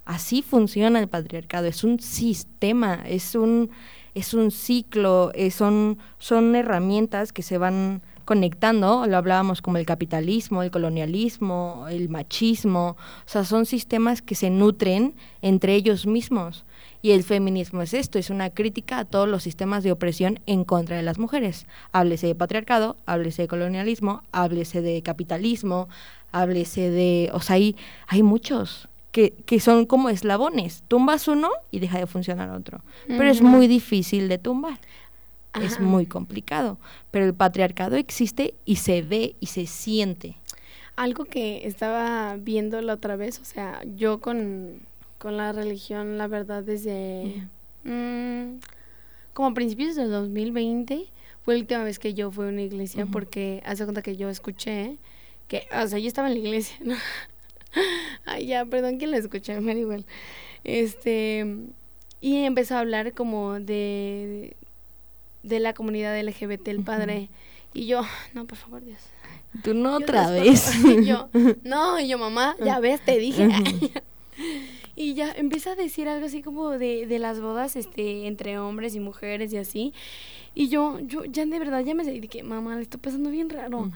[0.05, 1.66] Así funciona el patriarcado.
[1.66, 3.70] Es un sistema, es un,
[4.14, 10.62] es un ciclo, son, son herramientas que se van conectando, lo hablábamos como el capitalismo,
[10.62, 16.64] el colonialismo, el machismo, o sea, son sistemas que se nutren entre ellos mismos.
[17.03, 20.62] Y el feminismo es esto, es una crítica a todos los sistemas de opresión en
[20.62, 21.66] contra de las mujeres.
[21.90, 25.88] Háblese de patriarcado, háblese de colonialismo, háblese de capitalismo,
[26.31, 27.31] háblese de...
[27.33, 27.75] O sea, hay,
[28.07, 30.85] hay muchos que, que son como eslabones.
[30.87, 32.81] Tumbas uno y deja de funcionar otro.
[33.09, 34.79] Pero es muy difícil de tumbar.
[35.55, 36.79] Es muy complicado.
[37.11, 40.37] Pero el patriarcado existe y se ve y se siente.
[40.97, 44.81] Algo que estaba viendo la otra vez, o sea, yo con
[45.21, 47.47] con la religión, la verdad, desde
[47.85, 48.59] mm,
[49.35, 51.05] como a principios del 2020
[51.45, 54.31] fue la última vez que yo fui a una iglesia porque hace cuenta que yo
[54.31, 54.97] escuché
[55.47, 56.95] que, o sea, yo estaba en la iglesia, ¿no?
[58.25, 60.07] Ay, ya, perdón que la escuché, me igual.
[60.65, 61.45] Este,
[62.23, 64.57] y empezó a hablar como de,
[65.42, 67.29] de la comunidad LGBT, el padre.
[67.72, 68.03] Y yo,
[68.35, 69.00] no, por favor, Dios.
[69.62, 70.72] Tú no otra vez.
[70.85, 71.29] Y yo,
[71.64, 73.48] no, y yo, mamá, ya ves, te dije.
[75.01, 78.95] Y ya empieza a decir algo así como de, de las bodas este entre hombres
[78.95, 79.95] y mujeres y así.
[80.55, 83.91] Y yo, yo ya de verdad ya me que mamá, le estoy pasando bien raro.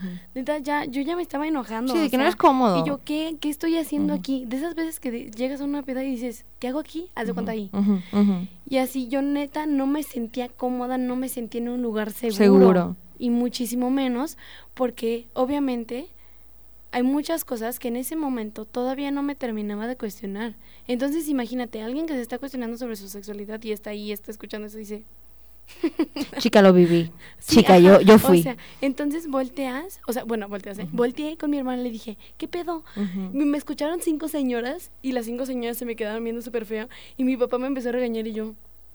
[0.62, 1.92] ya, yo ya me estaba enojando.
[1.92, 2.80] Sí, que no es cómodo.
[2.80, 4.46] Y yo, ¿qué, qué estoy haciendo aquí?
[4.46, 7.10] De esas veces que llegas a una peda y dices, ¿qué hago aquí?
[7.14, 7.70] Haz de cuenta ahí.
[8.66, 12.36] Y así yo neta no me sentía cómoda, no me sentía en un lugar seguro.
[12.36, 12.96] Seguro.
[13.18, 14.38] Y muchísimo menos
[14.72, 16.08] porque obviamente
[16.94, 20.54] hay muchas cosas que en ese momento todavía no me terminaba de cuestionar.
[20.86, 24.68] Entonces imagínate, alguien que se está cuestionando sobre su sexualidad y está ahí, está escuchando
[24.68, 25.02] eso y dice...
[26.38, 27.10] Chica, lo viví.
[27.44, 28.38] Chica, yo, yo fui.
[28.38, 30.86] O sea, entonces volteas, o sea, bueno, volteas, ¿eh?
[30.92, 32.84] Volteé con mi hermana y le dije, ¿qué pedo?
[33.32, 37.24] Me escucharon cinco señoras y las cinco señoras se me quedaron viendo súper feo y
[37.24, 38.54] mi papá me empezó a regañar y yo...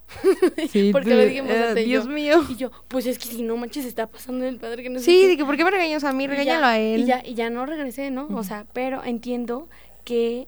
[0.69, 2.43] Sí, porque lo dijimos uh, Dios mío.
[2.49, 5.27] Y yo, pues es que si no manches, está pasando el padre que no Sí,
[5.27, 6.27] dije, ¿por qué me regañas a mí?
[6.27, 7.01] Regáñalo a él.
[7.01, 8.27] Y ya, y ya no regresé, ¿no?
[8.27, 9.69] O sea, pero entiendo
[10.03, 10.47] que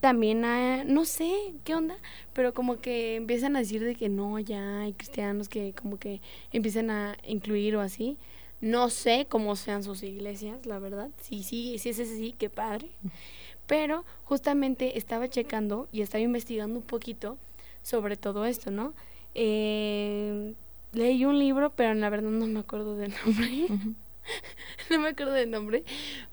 [0.00, 1.32] también hay, no sé
[1.64, 1.96] qué onda,
[2.32, 6.20] pero como que empiezan a decir de que no, ya hay cristianos que como que
[6.52, 8.16] empiezan a incluir o así.
[8.60, 11.10] No sé cómo sean sus iglesias, la verdad.
[11.20, 12.90] Sí, sí, sí es así, qué padre.
[13.68, 17.38] Pero justamente estaba checando y estaba investigando un poquito
[17.88, 18.92] sobre todo esto, ¿no?
[19.34, 20.54] Eh,
[20.92, 23.66] leí un libro, pero la verdad no me acuerdo del nombre.
[24.90, 25.84] no me acuerdo del nombre,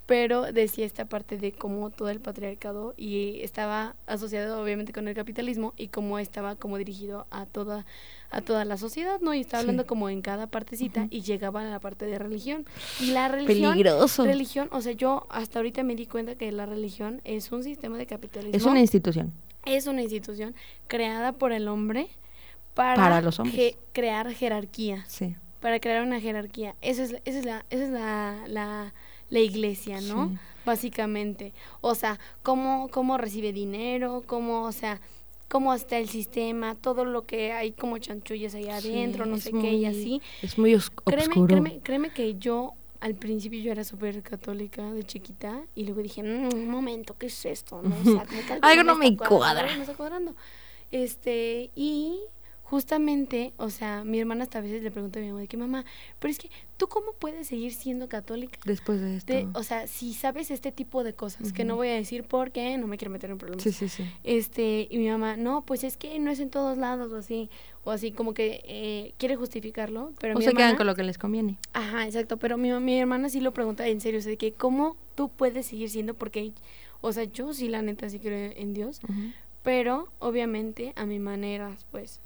[0.06, 5.16] pero decía esta parte de cómo todo el patriarcado y estaba asociado obviamente con el
[5.16, 7.86] capitalismo y cómo estaba como dirigido a toda
[8.32, 9.34] a toda la sociedad, ¿no?
[9.34, 12.66] Y estaba hablando como en cada partecita y llegaba a la parte de religión.
[13.00, 14.26] Y la religión peligroso.
[14.26, 17.98] Religión, o sea, yo hasta ahorita me di cuenta que la religión es un sistema
[17.98, 18.58] de capitalismo.
[18.58, 19.32] Es una institución
[19.66, 20.56] es una institución
[20.88, 22.10] creada por el hombre
[22.74, 23.76] para, los hombres.
[23.94, 25.06] crear jerarquía.
[25.08, 25.36] Sí.
[25.62, 26.76] Para crear una jerarquía.
[26.82, 28.94] Esa es, esa es, la, esa es la, la,
[29.30, 30.38] la iglesia, ¿no?
[30.66, 31.54] Básicamente.
[31.82, 35.00] O sea, cómo, cómo recibe dinero, cómo, o sea,
[35.48, 39.74] cómo está el sistema, todo lo que hay como chanchullas ahí adentro, no sé qué
[39.74, 40.22] y así.
[40.42, 41.16] Es muy oscuro.
[41.16, 46.02] Créeme, créeme, créeme que yo al principio yo era súper católica de chiquita y luego
[46.02, 47.82] dije, mm, un momento, ¿qué es esto?
[47.82, 47.96] ¿No?
[48.62, 49.76] Algo no me cuadra.
[49.76, 50.36] No está cuadrando.
[50.92, 52.20] Este, y
[52.66, 55.56] justamente, o sea, mi hermana hasta a veces le pregunta a mi mamá de que
[55.56, 55.86] mamá,
[56.20, 59.34] pero es que tú cómo puedes seguir siendo católica después de esto.
[59.54, 62.78] o sea, si sabes este tipo de cosas, que no voy a decir por qué,
[62.78, 63.64] no me quiero meter en problemas.
[63.64, 64.04] Sí, sí, sí.
[64.24, 67.52] Este, y mi mamá, no, pues es que no es en todos lados o así,
[67.84, 71.20] o así como que eh, quiere justificarlo, pero o se quedan con lo que les
[71.20, 71.60] conviene.
[71.74, 74.54] Ajá, exacto, pero mi, mi hermana sí lo pregunta en serio, o sea, de que
[74.54, 76.52] cómo tú puedes seguir siendo porque
[77.02, 79.00] o sea, yo sí la neta sí creo en Dios,
[79.62, 82.20] pero obviamente a mi manera, pues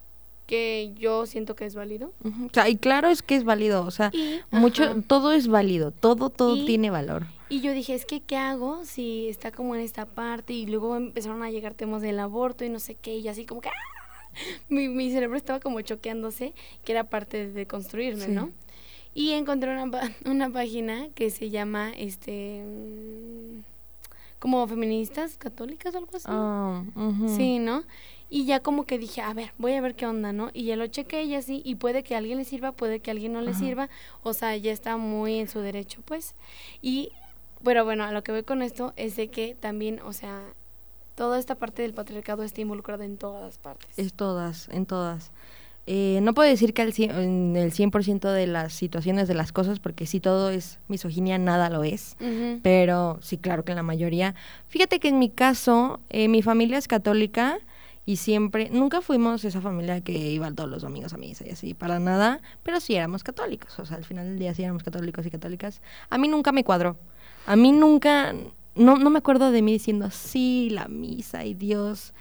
[0.49, 2.11] que yo siento que es válido.
[2.25, 4.11] O sea, y claro es que es válido, o sea,
[4.49, 7.27] mucho, todo es válido, todo, todo tiene valor.
[7.49, 10.53] Y yo dije, es que, ¿qué hago si está como en esta parte?
[10.53, 13.61] Y luego empezaron a llegar temas del aborto y no sé qué, y así como
[13.61, 14.33] que, ¡ah!
[14.69, 18.49] mi, mi, cerebro estaba como choqueándose, que era parte de construirme, ¿no?
[19.13, 23.59] Y encontré una, una página que se llama, este, mm,
[24.39, 26.25] como feministas católicas o algo así.
[26.27, 26.83] Ah,
[27.37, 27.83] sí, ¿no?
[28.29, 30.51] Y ya como que dije, a ver, voy a ver qué onda, ¿no?
[30.53, 33.09] Y ya lo chequé y así, y puede que a alguien le sirva, puede que
[33.09, 33.89] a alguien no le sirva,
[34.21, 36.35] o sea, ya está muy en su derecho, pues.
[36.81, 37.11] Y,
[37.63, 40.43] pero bueno, a lo que voy con esto es de que también, o sea,
[41.15, 43.97] toda esta parte del patriarcado está involucrada en todas partes.
[43.97, 45.31] Es todas, en todas.
[45.91, 50.05] Eh, no puedo decir que en el 100% de las situaciones de las cosas, porque
[50.05, 52.15] si todo es misoginia, nada lo es.
[52.61, 54.35] Pero sí, claro que en la mayoría.
[54.67, 57.57] Fíjate que en mi caso, eh, mi familia es católica
[58.09, 61.75] y siempre, nunca fuimos esa familia que iba todos los domingos a misa y así,
[61.75, 65.27] para nada, pero sí éramos católicos, o sea, al final del día sí éramos católicos
[65.27, 65.79] y católicas.
[66.09, 66.97] A mí nunca me cuadró,
[67.45, 68.33] a mí nunca,
[68.73, 72.15] no, no me acuerdo de mí diciendo, sí, la misa y Dios,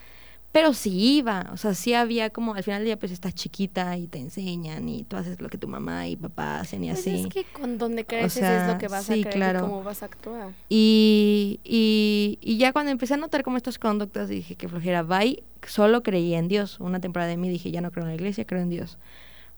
[0.51, 3.97] pero sí iba, o sea, sí había como, al final del día pues estás chiquita
[3.99, 7.01] y te enseñan y tú haces lo que tu mamá y papá hacen y pues
[7.01, 7.21] así.
[7.21, 10.07] Es que con donde creces es lo que vas a creer y cómo vas a
[10.07, 10.55] actuar.
[10.71, 15.43] Y, y, y, ya cuando empecé a notar como estas conductas dije que flojera, bye,
[15.67, 16.81] solo creía en Dios.
[16.81, 18.97] Una temporada de mí dije, ya no creo en la iglesia, creo en Dios.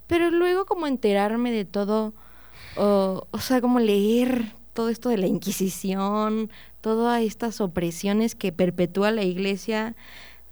[0.09, 2.15] Pero luego como enterarme de todo,
[2.77, 9.11] o, o sea, como leer todo esto de la Inquisición, todas estas opresiones que perpetúa
[9.11, 9.95] la iglesia,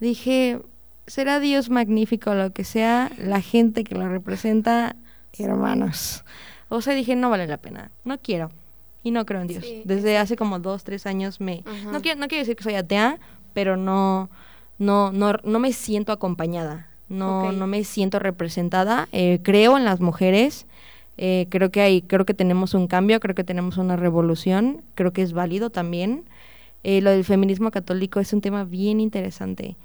[0.00, 0.60] dije,
[1.06, 4.96] será Dios magnífico lo que sea, la gente que lo representa,
[5.38, 6.24] hermanos.
[6.68, 8.50] O sea, dije, no vale la pena, no quiero.
[9.02, 9.64] Y no creo en Dios.
[9.84, 11.62] Desde hace como dos, tres años me...
[11.90, 13.18] No quiero, no quiero decir que soy atea,
[13.54, 14.28] pero no,
[14.78, 16.88] no, no, no me siento acompañada.
[17.08, 19.08] No, no me siento representada.
[19.12, 20.66] Eh, creo en las mujeres.
[21.16, 25.12] Eh, creo que hay, creo que tenemos un cambio, creo que tenemos una revolución, creo
[25.12, 26.24] que es válido también.
[26.84, 29.76] Eh, lo del feminismo católico es un tema bien interesante.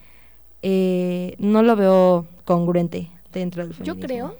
[0.63, 4.01] Eh, no lo veo congruente dentro del feminismo.
[4.01, 4.37] Yo creo.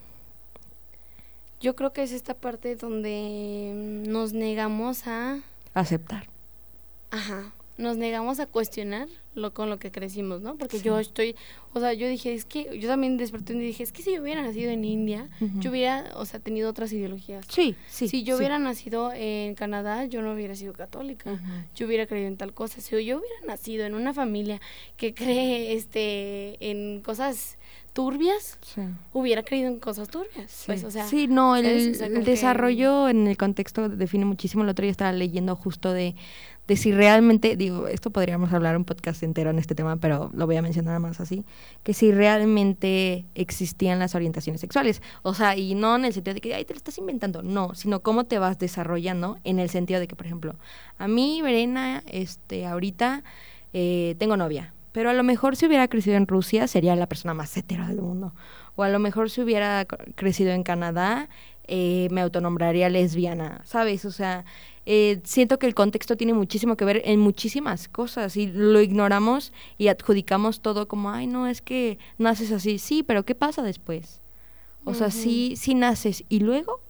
[1.60, 5.40] Yo creo que es esta parte donde nos negamos a
[5.74, 6.28] aceptar.
[7.12, 10.58] Ajá nos negamos a cuestionar lo con lo que crecimos, ¿no?
[10.58, 11.36] Porque yo estoy,
[11.74, 14.22] o sea, yo dije, es que yo también desperté y dije, es que si yo
[14.22, 15.28] hubiera nacido en India,
[15.60, 17.46] yo hubiera, o sea, tenido otras ideologías.
[17.50, 18.08] Sí, sí.
[18.08, 21.40] Si yo hubiera nacido en Canadá, yo no hubiera sido católica.
[21.76, 22.80] Yo hubiera creído en tal cosa.
[22.80, 24.62] Si yo hubiera nacido en una familia
[24.98, 27.58] que cree este en cosas
[27.94, 28.60] turbias,
[29.14, 30.52] hubiera creído en cosas turbias.
[30.52, 34.64] Sí, pues, o sea, sí no, el, el desarrollo en el contexto define muchísimo.
[34.64, 36.16] El otro día estaba leyendo justo de
[36.68, 40.46] de si realmente, digo, esto podríamos hablar un podcast entero en este tema, pero lo
[40.46, 41.44] voy a mencionar más así,
[41.84, 45.02] que si realmente existían las orientaciones sexuales.
[45.24, 47.76] O sea, y no en el sentido de que, ay, te lo estás inventando, no,
[47.76, 50.56] sino cómo te vas desarrollando en el sentido de que, por ejemplo,
[50.98, 53.24] a mí, Verena, este, ahorita
[53.74, 57.34] eh, tengo novia, pero a lo mejor si hubiera crecido en Rusia sería la persona
[57.34, 58.34] más hetero del mundo.
[58.76, 59.86] O a lo mejor si hubiera
[60.16, 61.30] crecido en Canadá,
[61.68, 64.06] eh, me autonombraría lesbiana, ¿sabes?
[64.06, 64.46] O sea,
[64.86, 69.54] eh, siento que el contexto tiene muchísimo que ver en muchísimas cosas y lo ignoramos
[69.78, 72.80] y adjudicamos todo como, ay, no, es que naces así.
[72.80, 74.20] Sí, pero ¿qué pasa después?
[74.86, 76.82] O sea, sí, sí naces y luego,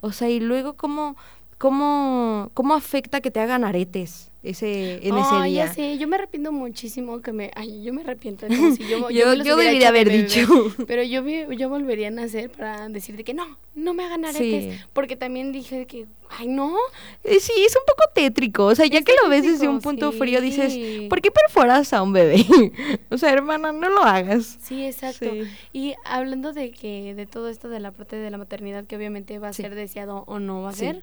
[0.00, 1.16] o sea, y luego cómo,
[1.56, 5.66] cómo, cómo afecta que te hagan aretes ese, en ese día.
[5.66, 9.10] ya sé, yo me arrepiento muchísimo que me, ay, yo me arrepiento como si yo,
[9.10, 10.46] yo, yo, debería haber dicho.
[10.86, 15.16] Pero yo, yo volvería a nacer para decirte que no, no me hagan aretes, porque
[15.16, 16.76] también dije que, ay, no.
[17.24, 20.12] Eh, sí, es un poco tétrico, o sea, ya que lo ves desde un punto
[20.12, 22.46] frío, dices, ¿por qué perforas a un bebé?
[23.10, 24.58] o sea, hermana, no lo hagas.
[24.62, 25.30] Sí, exacto.
[25.72, 29.40] Y hablando de que, de todo esto de la parte de la maternidad, que obviamente
[29.40, 31.02] va a ser deseado o no va a ser,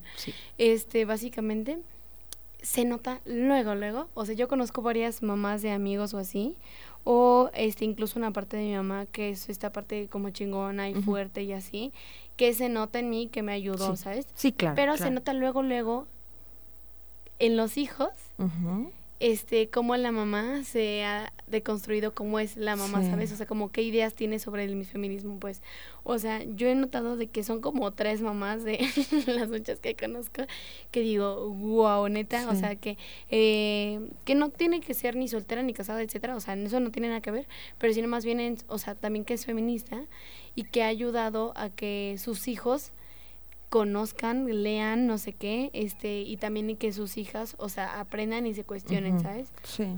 [0.57, 1.79] este, básicamente
[2.63, 4.09] se nota luego, luego.
[4.15, 6.57] O sea, yo conozco varias mamás de amigos o así,
[7.03, 10.95] o este incluso una parte de mi mamá que es esta parte como chingona y
[10.95, 11.93] fuerte y así,
[12.37, 14.25] que se nota en mí que me ayudó, ¿sabes?
[14.33, 14.75] Sí, claro.
[14.75, 16.07] Pero se nota luego, luego
[17.39, 18.09] en los hijos
[19.23, 23.31] este, cómo la mamá se ha deconstruido cómo es la mamá, ¿sabes?
[23.31, 25.61] O sea, como qué ideas tiene sobre el feminismo, pues.
[26.03, 28.79] O sea, yo he notado de que son como tres mamás de
[29.27, 30.41] las muchas que conozco
[30.91, 32.97] que digo, wow, neta, o sea, que,
[33.29, 36.91] eh, que no tiene que ser ni soltera ni casada, etcétera, o sea, eso no
[36.91, 37.47] tiene nada que ver,
[37.77, 40.03] pero sino más bien, o sea, también que es feminista
[40.53, 42.91] y que ha ayudado a que sus hijos
[43.73, 48.53] conozcan, lean, no sé qué, este, y también que sus hijas, o sea, aprendan y
[48.53, 49.51] se cuestionen, ¿sabes?
[49.63, 49.97] Sí.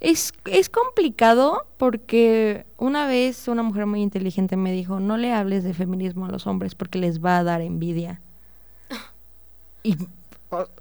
[0.00, 5.64] Es, es complicado porque una vez una mujer muy inteligente me dijo, no le hables
[5.64, 8.22] de feminismo a los hombres porque les va a dar envidia.
[9.82, 9.94] y,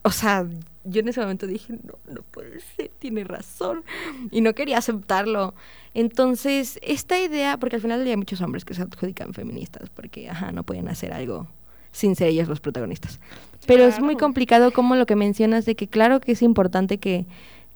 [0.04, 0.48] o, sea,
[0.86, 3.84] yo en ese momento dije, no, no puede ser, tiene razón.
[4.32, 5.56] Y no quería aceptarlo.
[5.94, 10.54] Entonces, esta idea, porque al final hay muchos hombres que se adjudican feministas porque, ajá,
[10.54, 11.48] no pueden hacer algo
[11.92, 13.20] sin ser ellos los protagonistas.
[13.66, 17.26] Pero es muy complicado como lo que mencionas de que claro que es importante que,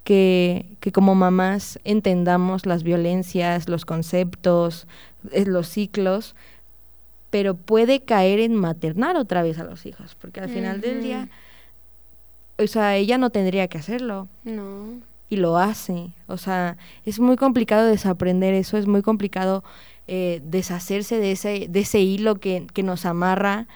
[0.03, 4.88] que, que como mamás entendamos las violencias, los conceptos,
[5.32, 6.36] eh, los ciclos,
[7.30, 11.30] pero puede caer en maternar otra vez a los hijos, porque al final del día,
[12.57, 14.28] o sea, ella no tendría que hacerlo.
[14.43, 14.86] No.
[15.30, 16.09] Y lo hace.
[16.28, 19.64] O sea, es muy complicado desaprender eso, es muy complicado
[20.07, 23.68] eh, deshacerse de ese, de ese hilo que, que nos amarra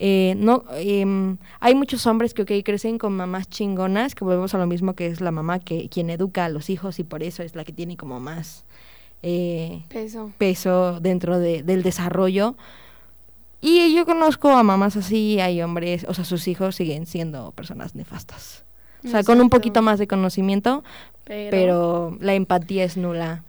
[0.00, 4.58] Eh, no, em, hay muchos hombres que okay, crecen con mamás chingonas, que volvemos a
[4.58, 7.42] lo mismo que es la mamá que quien educa a los hijos y por eso
[7.42, 8.64] es la que tiene como más
[9.22, 10.32] eh, peso.
[10.38, 12.56] peso dentro de, del desarrollo.
[13.60, 17.96] Y yo conozco a mamás así, hay hombres, o sea, sus hijos siguen siendo personas
[17.96, 18.67] nefastas.
[19.04, 20.82] O sea, con un poquito más de conocimiento,
[21.28, 23.44] pero, la empatía es nula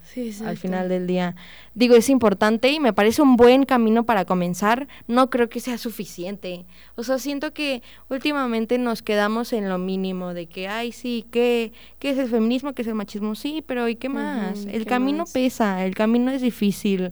[0.46, 1.36] al final del día.
[1.76, 4.88] Digo, es importante y me parece un buen camino para comenzar.
[5.08, 6.66] No creo que sea suficiente.
[6.96, 11.72] O sea, siento que últimamente nos quedamos en lo mínimo de que, ay, sí, ¿qué,
[12.00, 12.74] qué es el feminismo?
[12.74, 13.34] ¿Qué es el machismo?
[13.36, 14.66] Sí, pero ¿y qué más?
[14.66, 17.12] el camino pesa, el camino es difícil.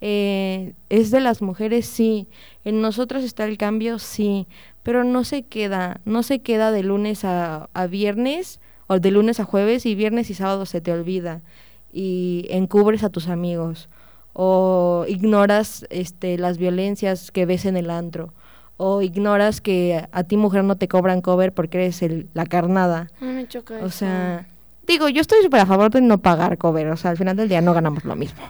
[0.00, 2.28] Eh, es de las mujeres, sí.
[2.64, 4.46] En nosotros está el cambio, sí.
[4.82, 9.40] Pero no se queda, no se queda de lunes a, a viernes o de lunes
[9.40, 11.42] a jueves y viernes y sábado se te olvida
[11.92, 13.88] y encubres a tus amigos
[14.32, 18.34] o ignoras este las violencias que ves en el antro
[18.76, 23.08] o ignoras que a ti mujer no te cobran cover porque eres el, la carnada.
[23.20, 24.48] me choca o sea,
[24.86, 27.48] digo, yo estoy súper a favor de no pagar cover, o sea, al final del
[27.48, 28.42] día no ganamos lo mismo.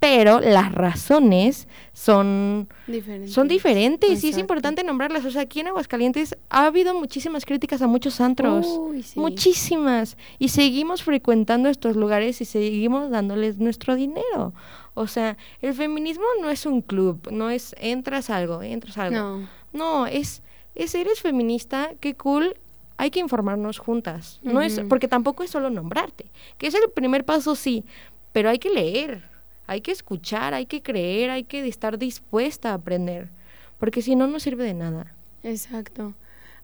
[0.00, 5.24] Pero las razones son diferentes, son diferentes y es importante nombrarlas.
[5.24, 8.66] O sea, aquí en Aguascalientes ha habido muchísimas críticas a muchos antros,
[9.14, 14.54] muchísimas, y seguimos frecuentando estos lugares y seguimos dándoles nuestro dinero.
[14.94, 19.16] O sea, el feminismo no es un club, no es entras algo, entras algo.
[19.16, 20.42] No, no es,
[20.74, 22.56] es eres feminista, qué cool,
[23.02, 24.38] hay que informarnos juntas.
[24.42, 26.26] No es porque tampoco es solo nombrarte,
[26.58, 27.84] que es el primer paso sí,
[28.32, 29.32] pero hay que leer
[29.66, 33.30] hay que escuchar, hay que creer, hay que estar dispuesta a aprender,
[33.78, 35.14] porque si no, no sirve de nada.
[35.42, 36.14] Exacto.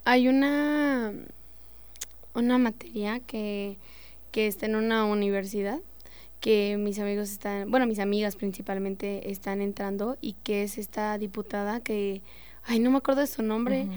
[0.05, 1.13] Hay una,
[2.35, 3.79] una materia que,
[4.31, 5.81] que está en una universidad
[6.41, 11.81] que mis amigos están, bueno, mis amigas principalmente están entrando y que es esta diputada
[11.81, 12.23] que,
[12.65, 13.89] ay, no me acuerdo de su nombre,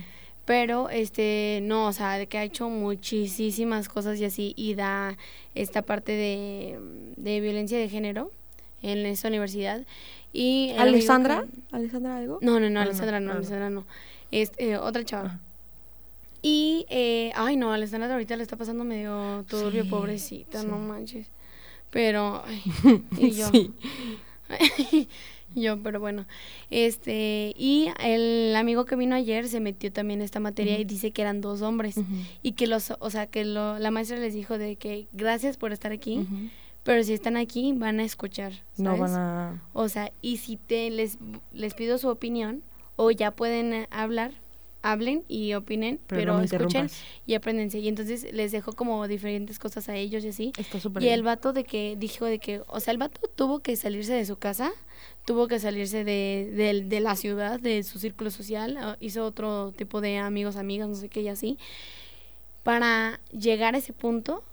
[0.46, 5.18] pero este, no, o sea, que ha hecho muchísimas cosas y así, y da
[5.56, 6.80] esta parte de,
[7.18, 8.32] de violencia de género,
[8.82, 9.86] en esa universidad.
[10.34, 11.46] Y ¿Alessandra?
[11.72, 12.40] ¿Alessandra algo?
[12.42, 13.86] No, no, no, ah, Alessandra no, ah, Alessandra no.
[14.32, 15.40] Es, eh, otra chava.
[16.42, 21.28] Y, eh, ay, no, Alessandra ahorita le está pasando medio turbio, pobrecita, no manches.
[21.92, 22.64] Pero, ay,
[23.18, 23.48] y yo.
[25.56, 26.26] yo, pero bueno.
[26.70, 31.12] Este, y el amigo que vino ayer se metió también en esta materia y dice
[31.12, 31.96] que eran dos hombres.
[32.42, 35.72] Y que los, o sea, que lo, la maestra les dijo de que gracias por
[35.72, 36.28] estar aquí
[36.84, 38.54] pero si están aquí van a escuchar.
[38.78, 39.62] No van a...
[39.74, 41.18] O sea, y si te les,
[41.54, 42.64] les pido su opinión
[42.96, 44.32] o ya pueden eh, hablar,
[44.82, 46.90] hablen y opinen, pero, escuchen
[47.26, 47.80] y aprendense.
[47.80, 50.54] Y entonces les dejo como diferentes cosas a ellos y así.
[51.00, 54.14] y el vato de que dijo de que, o sea, el vato tuvo que salirse
[54.14, 54.72] de su casa,
[55.26, 59.72] tuvo que salirse de, de, de la ciudad, de su círculo social, ah, hizo otro
[59.72, 61.58] tipo de amigos, amigas, no sé qué y así,
[62.64, 64.44] para llegar a ese punto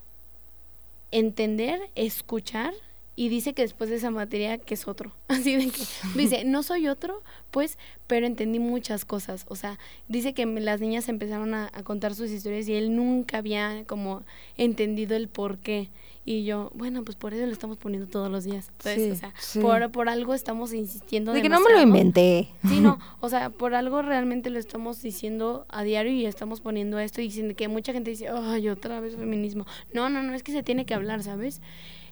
[1.10, 2.74] entender, escuchar
[3.18, 5.10] y dice que después de esa materia que es otro.
[5.26, 5.82] Así de que
[6.14, 9.44] dice, no soy otro, pues, pero entendí muchas cosas.
[9.48, 13.82] O sea, dice que las niñas empezaron a, contar sus historias y él nunca había
[13.86, 14.22] como
[14.56, 15.90] entendido el por qué.
[16.24, 18.70] Y yo, bueno, pues por eso lo estamos poniendo todos los días.
[18.78, 21.32] Entonces, o sea, por, por algo estamos insistiendo.
[21.32, 22.50] De que no me lo inventé.
[22.68, 27.00] Sí, no, o sea, por algo realmente lo estamos diciendo a diario y estamos poniendo
[27.00, 29.66] esto y diciendo que mucha gente dice, ay, otra vez feminismo.
[29.92, 31.60] No, no, no, es que se tiene que hablar, ¿sabes?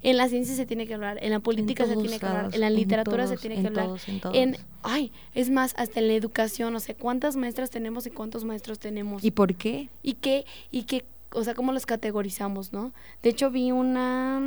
[0.02, 2.60] En la ciencia se tiene que hablar, en la política se tiene que hablar, en
[2.60, 3.90] la literatura se tiene que hablar.
[4.32, 8.44] en, ay, es más, hasta en la educación, o sea, ¿cuántas maestras tenemos y cuántos
[8.44, 9.24] maestros tenemos?
[9.24, 9.88] ¿Y por qué?
[10.02, 10.44] ¿Y qué?
[10.70, 11.04] ¿Y qué?
[11.36, 12.92] o sea, cómo los categorizamos, ¿no?
[13.22, 14.38] De hecho, vi una,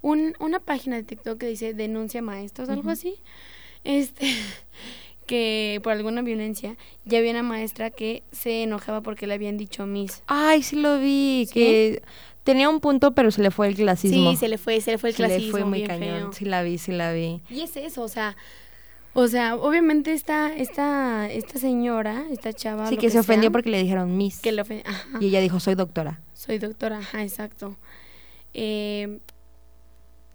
[0.00, 3.16] un, una página de TikTok que dice denuncia maestros, algo así.
[3.84, 4.26] Este,
[5.26, 9.86] que por alguna violencia ya había una maestra que se enojaba porque le habían dicho
[9.86, 10.22] Miss.
[10.26, 12.02] Ay, sí lo vi, que
[12.44, 14.30] tenía un punto, pero se le fue el clasismo.
[14.30, 15.40] Sí, se le fue, se le fue el clasismo.
[15.40, 16.32] Se le fue muy cañón.
[16.32, 17.40] Sí la vi, sí la vi.
[17.50, 18.36] Y es eso, o sea,
[19.14, 22.86] o sea, obviamente esta, esta, esta señora, esta chava.
[22.88, 24.40] Sí, que, se ofendió porque le dijeron Miss.
[24.40, 24.62] Que le
[25.20, 26.20] Y ella dijo, soy doctora.
[26.34, 27.76] Soy doctora, ajá, exacto.
[28.52, 29.20] Eh,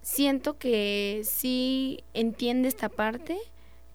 [0.02, 3.38] siento que sí entiende esta parte,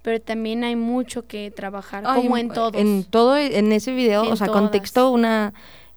[0.02, 2.74] pero también hay mucho que trabajar, como en todos.
[2.74, 5.54] En todo, en ese video, o sea, contexto, una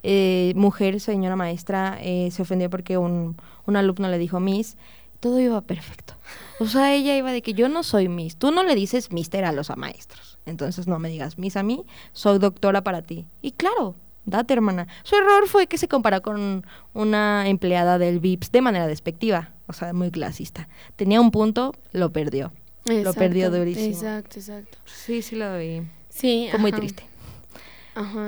[0.10, 3.36] eh, mujer, señora maestra, eh, se ofendió porque un,
[3.66, 4.78] un alumno le dijo Miss
[5.20, 6.14] todo iba perfecto.
[6.60, 8.38] O sea, ella iba de que yo no soy Miss.
[8.38, 10.38] Tú no le dices Mister a los maestros.
[10.46, 13.26] Entonces no me digas Miss a mí, soy doctora para ti.
[13.42, 13.96] Y claro,
[14.26, 14.88] date hermana.
[15.04, 19.54] Su error fue que se comparó con una empleada del VIPS de manera despectiva.
[19.68, 20.70] O sea, muy clasista.
[20.96, 22.54] Tenía un punto, lo perdió.
[22.86, 23.88] lo perdió durísimo.
[23.88, 24.78] Exacto, exacto.
[24.86, 25.82] Sí, sí lo vi.
[26.10, 26.48] Sí.
[26.52, 27.04] Fue muy triste.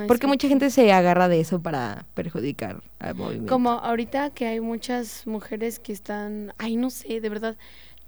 [0.08, 3.52] Porque mucha gente se agarra de eso para perjudicar al movimiento.
[3.52, 7.56] Como ahorita que hay muchas mujeres que están, ay, no sé, de verdad.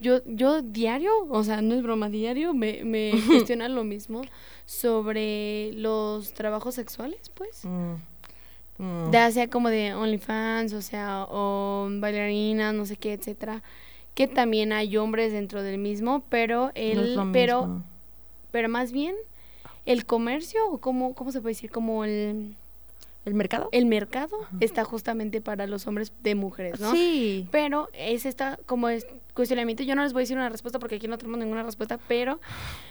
[0.01, 4.23] Yo, yo diario, o sea, no es broma, diario me, me cuestionan lo mismo
[4.67, 7.65] sobre los trabajos sexuales, pues.
[7.65, 7.95] Mm.
[8.79, 9.13] Mm.
[9.13, 13.63] Ya sea como de OnlyFans, o sea, o bailarinas, no sé qué, etcétera.
[14.15, 17.83] Que también hay hombres dentro del mismo, pero él, pero,
[18.51, 19.15] pero más bien
[19.87, 22.57] el comercio, o cómo, cómo se puede decir, como el...
[23.25, 23.69] ¿El mercado?
[23.71, 26.91] El mercado está justamente para los hombres de mujeres, ¿no?
[26.91, 27.47] Sí.
[27.53, 29.85] Pero es esta como es cuestionamiento.
[29.85, 32.41] Yo no les voy a decir una respuesta porque aquí no tenemos ninguna respuesta, pero...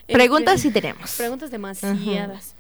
[0.08, 1.18] Preguntas este, sí tenemos.
[1.18, 2.56] Preguntas demasiadas.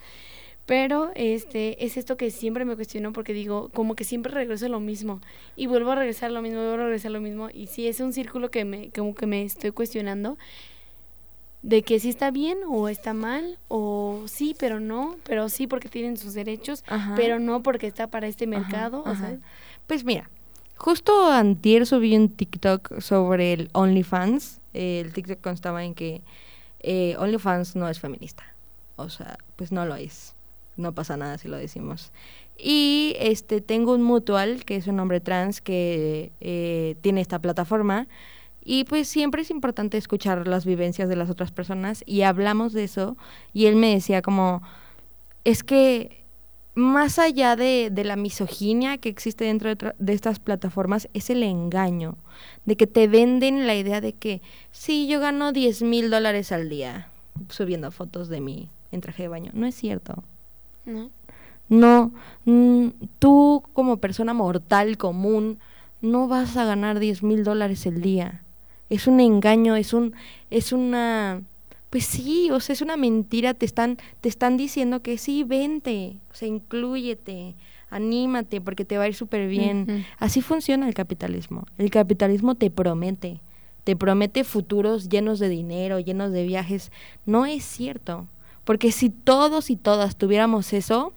[0.65, 4.69] Pero este es esto que siempre me cuestiono porque digo, como que siempre regreso a
[4.69, 5.21] lo mismo
[5.55, 7.87] y vuelvo a regresar a lo mismo, vuelvo a regresar a lo mismo y sí
[7.87, 10.37] es un círculo que me como que me estoy cuestionando
[11.61, 15.89] de que si está bien o está mal, o sí, pero no, pero sí porque
[15.89, 16.83] tienen sus derechos,
[17.15, 19.03] pero no porque está para este mercado.
[19.85, 20.29] Pues mira,
[20.75, 24.59] justo antier subí un TikTok sobre el OnlyFans.
[24.73, 26.21] el TikTok constaba en que
[26.79, 28.43] eh, OnlyFans no es feminista.
[28.95, 30.35] O sea, pues no lo es.
[30.77, 32.11] No pasa nada si lo decimos.
[32.57, 38.07] Y este tengo un mutual, que es un hombre trans, que eh, tiene esta plataforma
[38.63, 42.83] y pues siempre es importante escuchar las vivencias de las otras personas y hablamos de
[42.83, 43.17] eso
[43.53, 44.61] y él me decía como,
[45.43, 46.23] es que
[46.75, 51.43] más allá de, de la misoginia que existe dentro de, de, estas plataformas es el
[51.43, 52.17] engaño,
[52.65, 54.41] de que te venden la idea de que
[54.71, 57.09] sí, yo gano 10 mil dólares al día
[57.49, 59.51] subiendo fotos de mí en traje de baño.
[59.53, 60.23] No es cierto.
[60.85, 61.09] No.
[61.67, 62.11] No,
[62.45, 62.87] mm,
[63.19, 65.59] tú como persona mortal común
[66.01, 68.43] no vas a ganar 10 mil dólares el día
[68.91, 70.13] es un engaño, es un,
[70.49, 71.41] es una,
[71.89, 76.17] pues sí, o sea, es una mentira, te están, te están diciendo que sí, vente,
[76.29, 77.55] o sea, incluyete,
[77.89, 80.05] anímate, porque te va a ir súper bien.
[80.19, 81.65] Así funciona el capitalismo.
[81.77, 83.39] El capitalismo te promete,
[83.85, 86.91] te promete futuros llenos de dinero, llenos de viajes.
[87.25, 88.27] No es cierto,
[88.65, 91.13] porque si todos y todas tuviéramos eso,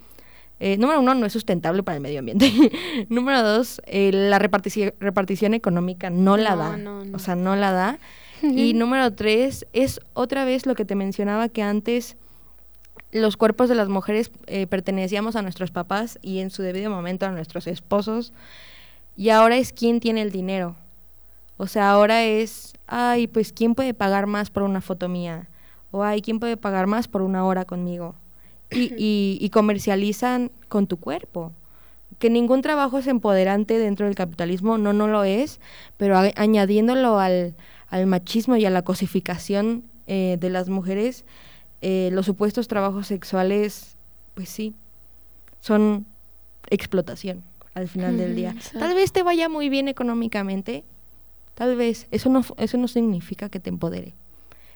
[0.61, 2.50] eh, número uno, no es sustentable para el medio ambiente.
[3.09, 6.78] número dos, eh, la repartición, económica no la da.
[7.12, 7.98] O sea, no la da.
[8.42, 12.16] y número tres, es otra vez lo que te mencionaba que antes
[13.11, 17.26] los cuerpos de las mujeres eh, pertenecíamos a nuestros papás y en su debido momento
[17.26, 18.32] a nuestros esposos.
[19.16, 20.76] Y ahora es quién tiene el dinero.
[21.57, 25.48] O sea, ahora es, ay, pues quién puede pagar más por una foto mía.
[25.92, 28.16] O ay, quién puede pagar más por una hora conmigo
[28.77, 31.53] y, comercializan con tu cuerpo.
[32.18, 35.61] Que ningún trabajo es empoderante dentro del capitalismo, no, no lo es,
[35.97, 37.55] pero añadiéndolo al,
[38.07, 41.25] machismo y a la cosificación eh, de las mujeres,
[41.83, 43.97] eh, los supuestos trabajos sexuales,
[44.35, 44.75] pues sí,
[45.61, 46.07] son
[46.70, 47.43] explotación
[47.75, 48.55] al final del día.
[48.72, 50.85] Tal vez te vaya muy bien económicamente,
[51.55, 54.14] tal vez, eso no, eso no significa que te empodere.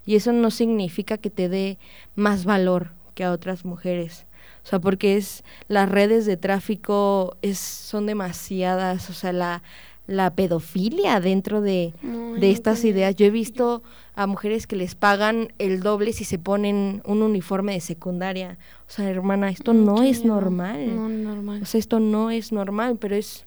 [0.04, 1.78] Y eso no significa que te dé
[2.14, 4.26] más valor que a otras mujeres.
[4.62, 9.64] O sea, porque es las redes de tráfico es son demasiadas, o sea, la,
[10.06, 11.94] la pedofilia dentro de,
[12.38, 13.16] de estas ideas.
[13.16, 13.82] Yo he visto
[14.14, 18.56] a mujeres que les pagan el doble si se ponen un uniforme de secundaria.
[18.86, 20.94] O sea, hermana, esto no es normal.
[20.94, 21.60] No, normal.
[21.60, 23.46] O sea, esto no es normal, pero es,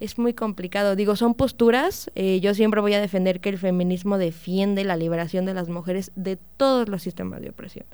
[0.00, 0.96] es muy complicado.
[0.96, 2.10] Digo, son posturas.
[2.14, 6.10] Eh, yo siempre voy a defender que el feminismo defiende la liberación de las mujeres
[6.16, 7.84] de todos los sistemas de opresión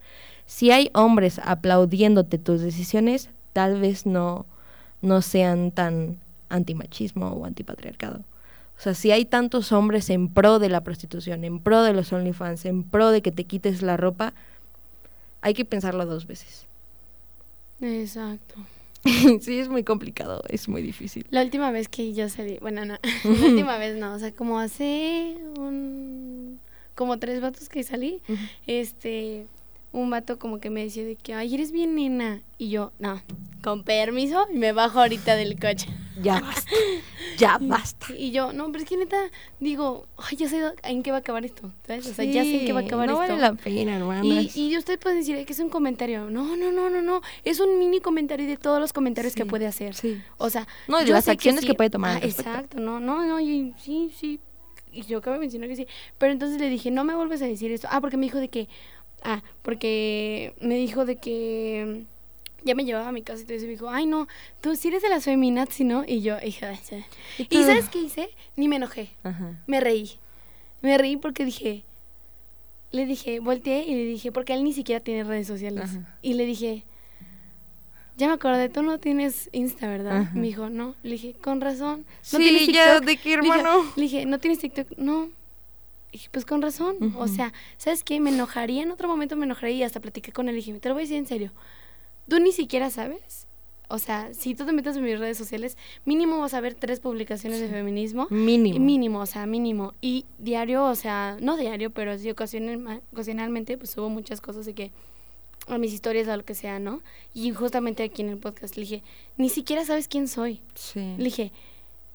[0.47, 4.47] si hay hombres aplaudiéndote tus decisiones, tal vez no,
[5.03, 6.19] no sean tan
[6.49, 8.21] antimachismo o antipatriarcado.
[8.79, 12.13] O sea, si hay tantos hombres en pro de la prostitución, en pro de los
[12.13, 14.35] OnlyFans, en pro de que te quites la ropa,
[15.41, 16.67] hay que pensarlo dos veces.
[17.81, 18.55] Exacto.
[19.41, 21.27] sí, es muy complicado, es muy difícil.
[21.31, 24.59] La última vez que yo salí, bueno, no, la última vez no, o sea, como
[24.59, 26.61] hace un,
[26.95, 28.21] como tres vatos que salí,
[28.67, 29.47] este,
[29.93, 32.43] un vato como que me decía de que, ay, eres bien nena.
[32.59, 33.22] Y yo, no,
[33.62, 35.89] con permiso, y me bajo ahorita del coche.
[36.22, 36.70] Ya basta,
[37.37, 38.07] ya basta.
[38.16, 39.16] Y, yo, no, pero es que neta,
[39.61, 42.07] digo, ay, ya sé en qué va a acabar esto, ¿sabes?
[42.07, 43.20] O sea, ya sé en qué va a acabar esto.
[43.20, 44.57] No vale la pena, hermanos.
[44.57, 46.30] Y, y usted puede decir que es un comentario.
[46.30, 47.20] No, no, no, no, no.
[47.45, 49.95] Es un mini comentario de todos los comentarios que puede hacer.
[49.95, 50.22] Sí.
[50.39, 52.16] O sea, no, de las acciones que, puede tomar.
[52.22, 54.41] Ah, exacto, no, no, no, y, sí, sí.
[54.93, 55.87] Y yo acabo de mencionar que sí.
[56.16, 57.89] Pero entonces le dije, no me vuelves a decir esto.
[57.91, 58.68] Ah, porque me dijo de que,
[59.29, 62.05] Ah, porque me dijo de que
[62.62, 64.29] ya me llevaba a mi casa y entonces me dijo, ay no,
[64.61, 66.05] tú sí eres de las feminazis, ¿no?
[66.07, 66.72] Y yo, hija,
[67.37, 68.29] ¿Y, ¿Y sabes qué hice?
[68.55, 69.11] Ni me enojé,
[69.66, 70.12] me reí.
[70.81, 71.83] Me reí porque dije,
[72.93, 75.91] le dije, volteé y le dije, porque él ni siquiera tiene redes sociales.
[76.22, 76.85] Y le dije,
[78.16, 80.31] ya me acordé, tú no tienes Insta, ¿verdad?
[80.35, 80.95] Me dijo, no.
[81.03, 82.07] Le dije, con razón.
[82.33, 83.83] ¿No sí, tienes ya, ¿de qué hermano?
[83.97, 84.97] Le dije, ¿no tienes TikTok?
[84.99, 85.31] No.
[86.13, 87.15] Dije, pues con razón.
[87.19, 88.21] O sea, ¿sabes qué?
[88.21, 90.89] Me enojaría, en otro momento me enojaría y hasta platiqué con él y dije, te
[90.89, 91.53] lo voy a decir en serio.
[92.29, 93.47] Tú ni siquiera sabes.
[93.89, 96.99] O sea, si tú te metes en mis redes sociales, mínimo vas a ver tres
[96.99, 98.27] publicaciones de feminismo.
[98.31, 98.81] Mínimo.
[98.81, 99.95] Mínimo, o sea, mínimo.
[100.01, 104.91] Y diario, o sea, no diario, pero sí ocasionalmente, pues subo muchas cosas de que
[105.69, 107.01] a mis historias, a lo que sea, ¿no?
[107.33, 109.03] Y justamente aquí en el podcast le dije,
[109.37, 110.61] ni siquiera sabes quién soy.
[110.75, 111.15] Sí.
[111.17, 111.53] Le dije,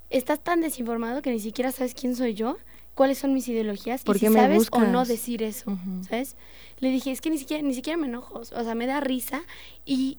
[0.09, 2.57] estás tan desinformado que ni siquiera sabes quién soy yo,
[2.93, 5.77] cuáles son mis ideologías y si sabes o no decir eso,
[6.07, 6.35] ¿sabes?
[6.79, 9.41] Le dije, es que ni siquiera ni siquiera me enojo, o sea, me da risa
[9.85, 10.17] y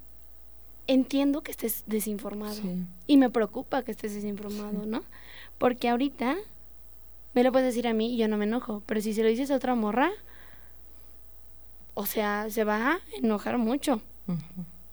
[0.87, 2.61] entiendo que estés desinformado
[3.07, 5.03] y me preocupa que estés desinformado, ¿no?
[5.59, 6.37] Porque ahorita
[7.35, 9.29] me lo puedes decir a mí y yo no me enojo, pero si se lo
[9.29, 10.11] dices a otra morra,
[11.95, 14.01] o sea, se va a enojar mucho.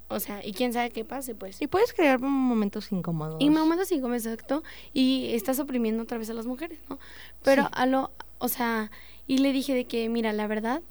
[0.10, 1.62] O sea, y quién sabe qué pase, pues.
[1.62, 3.38] Y puedes crear momentos incómodos.
[3.40, 4.64] Y momentos incómodos, exacto.
[4.92, 6.98] Y estás oprimiendo otra vez a las mujeres, ¿no?
[7.44, 8.90] Pero a lo, o sea,
[9.28, 10.82] y le dije de que, mira, la verdad,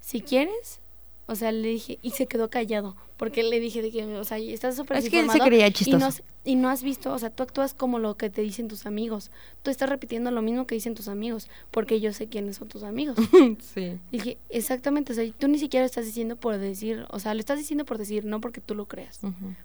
[0.00, 0.78] si quieres,
[1.26, 4.36] o sea, le dije, y se quedó callado, porque le dije de que, o sea,
[4.38, 5.96] estás súper Es que él se creía chistoso.
[5.96, 6.10] Y no,
[6.44, 9.30] y no has visto, o sea, tú actúas como lo que te dicen tus amigos.
[9.62, 12.82] Tú estás repitiendo lo mismo que dicen tus amigos, porque yo sé quiénes son tus
[12.82, 13.16] amigos.
[13.74, 13.98] sí.
[14.10, 17.32] Y dije, exactamente, o sea, tú ni siquiera lo estás diciendo por decir, o sea,
[17.32, 19.20] lo estás diciendo por decir, no porque tú lo creas,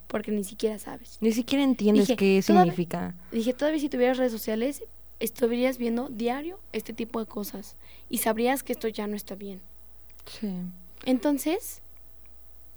[0.07, 1.18] porque ni siquiera sabes.
[1.20, 3.16] Ni siquiera entiendes qué significa.
[3.34, 4.84] Dije, todavía si tuvieras redes sociales,
[5.20, 7.76] estarías viendo diario este tipo de cosas
[8.10, 9.60] y sabrías que esto ya no está bien.
[10.26, 10.49] Sí.
[11.06, 11.82] Entonces,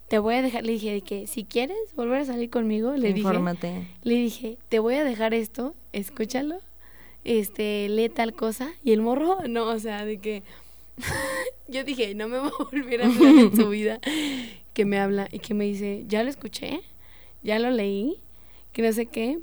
[0.09, 3.69] te voy a dejar, le dije que si quieres volver a salir conmigo, le Infórmate.
[3.69, 6.59] dije, le dije, te voy a dejar esto, escúchalo,
[7.25, 10.43] este, lee tal cosa, y el morro, no, o sea, de que
[11.69, 14.01] yo dije, no me voy a volver a hablar en su vida,
[14.75, 16.81] que me habla y que me dice, ya lo escuché,
[17.43, 18.17] ya lo leí,
[18.73, 19.39] que no sé qué,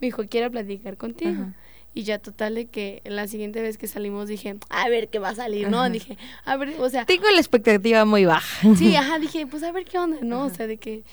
[0.00, 1.52] me dijo, quiero platicar contigo.
[1.96, 5.30] Y ya total de que la siguiente vez que salimos dije, a ver qué va
[5.30, 5.88] a salir, ¿no?
[5.88, 7.06] Dije, a ver, o sea...
[7.06, 8.74] Tengo la expectativa muy baja.
[8.76, 10.44] Sí, ajá, dije, pues a ver qué onda, ¿no?
[10.44, 11.04] O sea, de que...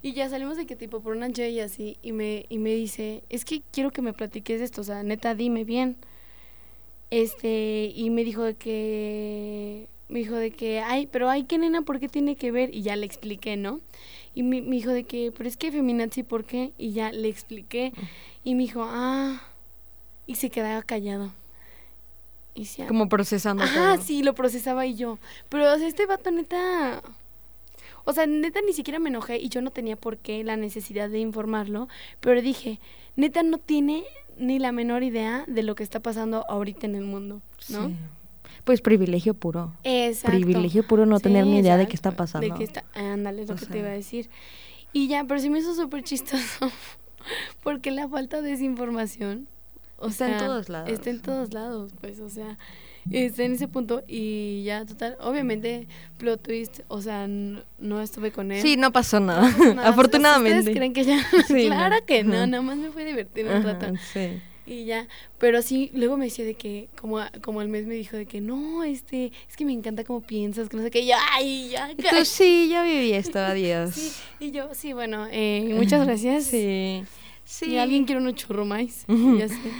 [0.00, 2.70] Y ya salimos de que tipo por una noche y así, y me, y me
[2.70, 5.96] dice, es que quiero que me platiques esto, o sea, neta, dime bien.
[7.10, 11.82] Este, y me dijo de que, me dijo de que, ay, pero ay, qué nena,
[11.82, 12.74] ¿por qué tiene que ver?
[12.74, 13.82] Y ya le expliqué, ¿no?
[14.34, 16.72] Y me, me dijo de que, pero es que feminazi, ¿por qué?
[16.78, 17.92] Y ya le expliqué.
[18.42, 19.42] Y me dijo, ah,
[20.30, 21.32] y se quedaba callado.
[22.54, 25.18] Y Como procesando Ah, sí, lo procesaba y yo.
[25.48, 27.02] Pero este vato neta...
[28.04, 31.10] O sea, neta ni siquiera me enojé y yo no tenía por qué la necesidad
[31.10, 31.88] de informarlo,
[32.20, 32.78] pero dije,
[33.16, 34.04] neta no tiene
[34.38, 37.90] ni la menor idea de lo que está pasando ahorita en el mundo, ¿no?
[38.62, 39.74] Pues privilegio puro.
[39.82, 40.36] Exacto.
[40.36, 42.46] Privilegio puro no tener ni idea de qué está pasando.
[42.46, 44.30] De qué está, ándale, es lo que te iba a decir.
[44.92, 46.70] Y ya, pero sí me hizo súper chistoso,
[47.64, 48.56] porque la falta de
[50.08, 50.90] esa información está en todos lados.
[50.90, 52.58] Está en todos lados, pues, o sea,
[53.10, 55.88] está en ese punto y ya, total, obviamente,
[56.18, 58.62] plot twist, o sea, no, estuve con él.
[58.62, 59.48] Sí, no pasó nada,
[59.84, 60.58] afortunadamente.
[60.60, 61.24] ¿Ustedes creen que ya?
[61.46, 63.86] claro que no, nada más me fue divertir un rato.
[64.12, 64.40] Sí.
[64.66, 68.16] Y ya, pero sí, luego me decía de que, como, como al mes me dijo
[68.16, 71.18] de que, no, este, es que me encanta cómo piensas, que no sé qué, ya,
[71.32, 71.90] ay, ya.
[71.96, 73.94] Tú sí, ya viví esto, adiós.
[73.94, 76.44] Sí, y yo, sí, bueno, eh, muchas gracias.
[76.44, 77.02] Sí.
[77.44, 77.78] Sí.
[77.78, 79.04] alguien quiere uno churro más,
[79.38, 79.72] ya sé.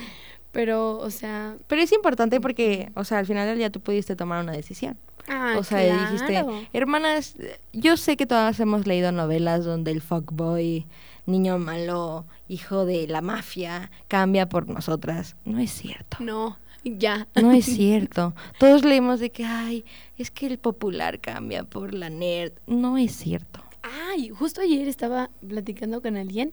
[0.52, 1.56] Pero, o sea...
[1.68, 4.98] Pero es importante porque, o sea, al final del día tú pudiste tomar una decisión.
[5.28, 7.36] Ah, o sea, dijiste, hermanas,
[7.72, 10.86] yo sé que todas hemos leído novelas donde el fuckboy,
[11.26, 15.36] niño malo, hijo de la mafia, cambia por nosotras.
[15.44, 16.16] No es cierto.
[16.20, 17.28] No, ya.
[17.40, 18.34] No es cierto.
[18.58, 19.84] Todos leemos de que, ay,
[20.16, 22.52] es que el popular cambia por la nerd.
[22.66, 23.62] No es cierto.
[23.82, 26.52] Ay, justo ayer estaba platicando con alguien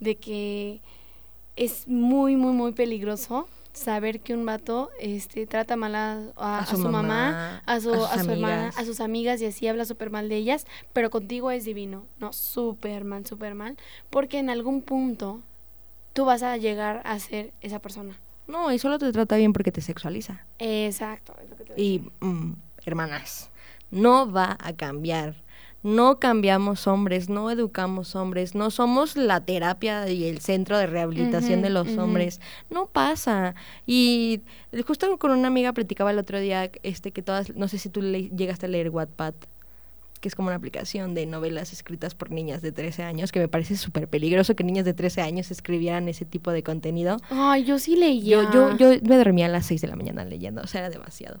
[0.00, 0.80] de que
[1.56, 7.62] es muy, muy, muy peligroso saber que un vato este, trata mal a, su, mamá,
[7.66, 10.66] a su, a, su hermana, a sus amigas y así habla súper mal de ellas,
[10.92, 13.76] pero contigo es divino, no, súper mal, súper mal,
[14.10, 15.40] porque en algún punto
[16.12, 18.18] tú vas a llegar a ser esa persona.
[18.48, 20.44] No, y solo te trata bien porque te sexualiza.
[20.58, 21.34] Exacto.
[21.76, 23.50] y, mm, hermanas,
[23.90, 25.36] no va a cambiar
[25.82, 31.62] no cambiamos hombres, no educamos hombres, no somos la terapia y el centro de rehabilitación
[31.62, 32.40] de los hombres.
[32.68, 33.54] No pasa.
[33.86, 34.42] Y
[34.86, 38.02] justo con una amiga platicaba el otro día este que todas, no sé si tú
[38.02, 39.34] le, llegaste a leer Wattpad
[40.20, 43.48] que es como una aplicación de novelas escritas por niñas de 13 años, que me
[43.48, 47.16] parece súper peligroso que niñas de 13 años escribieran ese tipo de contenido.
[47.30, 48.42] Ay, yo sí leía.
[48.42, 50.90] Yo, yo, yo me dormía a las 6 de la mañana leyendo, o sea, era
[50.90, 51.40] demasiado.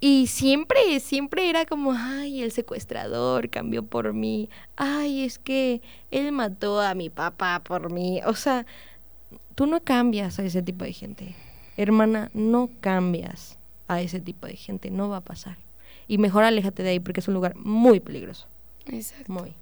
[0.00, 4.48] Y siempre, siempre era como, ay, el secuestrador cambió por mí.
[4.76, 5.80] Ay, es que
[6.10, 8.20] él mató a mi papá por mí.
[8.24, 8.64] O sea,
[9.56, 11.34] tú no cambias a ese tipo de gente.
[11.76, 14.90] Hermana, no cambias a ese tipo de gente.
[14.90, 15.56] No va a pasar.
[16.06, 18.46] Y mejor aléjate de ahí porque es un lugar muy peligroso.
[18.86, 19.32] Exacto.
[19.32, 19.52] Muy.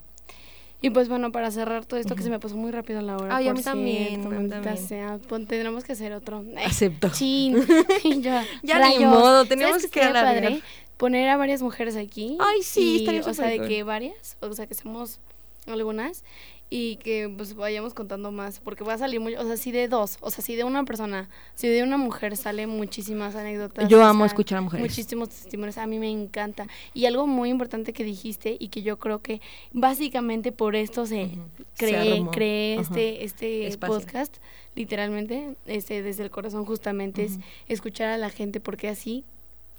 [0.82, 3.36] Y pues bueno, para cerrar todo esto que se me pasó muy rápido la hora.
[3.36, 4.76] Ay, a mí también, también.
[4.76, 6.44] Sea, pues, tendremos que hacer otro.
[6.64, 7.08] Acepto.
[7.10, 7.56] Chin.
[8.20, 10.24] ya ya ni modo, tenemos que hablar.
[10.24, 10.62] padre?
[10.96, 12.38] Poner a varias mujeres aquí.
[12.40, 15.18] Ay, sí, estaría O sea, de que varias, o sea, que seamos
[15.66, 16.24] algunas
[16.68, 19.86] y que pues vayamos contando más, porque va a salir muy, o sea, si de
[19.86, 23.88] dos, o sea, si de una persona, si de una mujer sale muchísimas anécdotas.
[23.88, 24.84] Yo amo escuchar a mujeres.
[24.84, 26.66] Muchísimos testimonios, a mí me encanta.
[26.92, 29.40] Y algo muy importante que dijiste y que yo creo que
[29.72, 31.30] básicamente por esto se
[31.76, 34.36] cree, este, este podcast,
[34.74, 37.38] literalmente, este, desde el corazón justamente, es
[37.68, 39.24] escuchar a la gente, porque así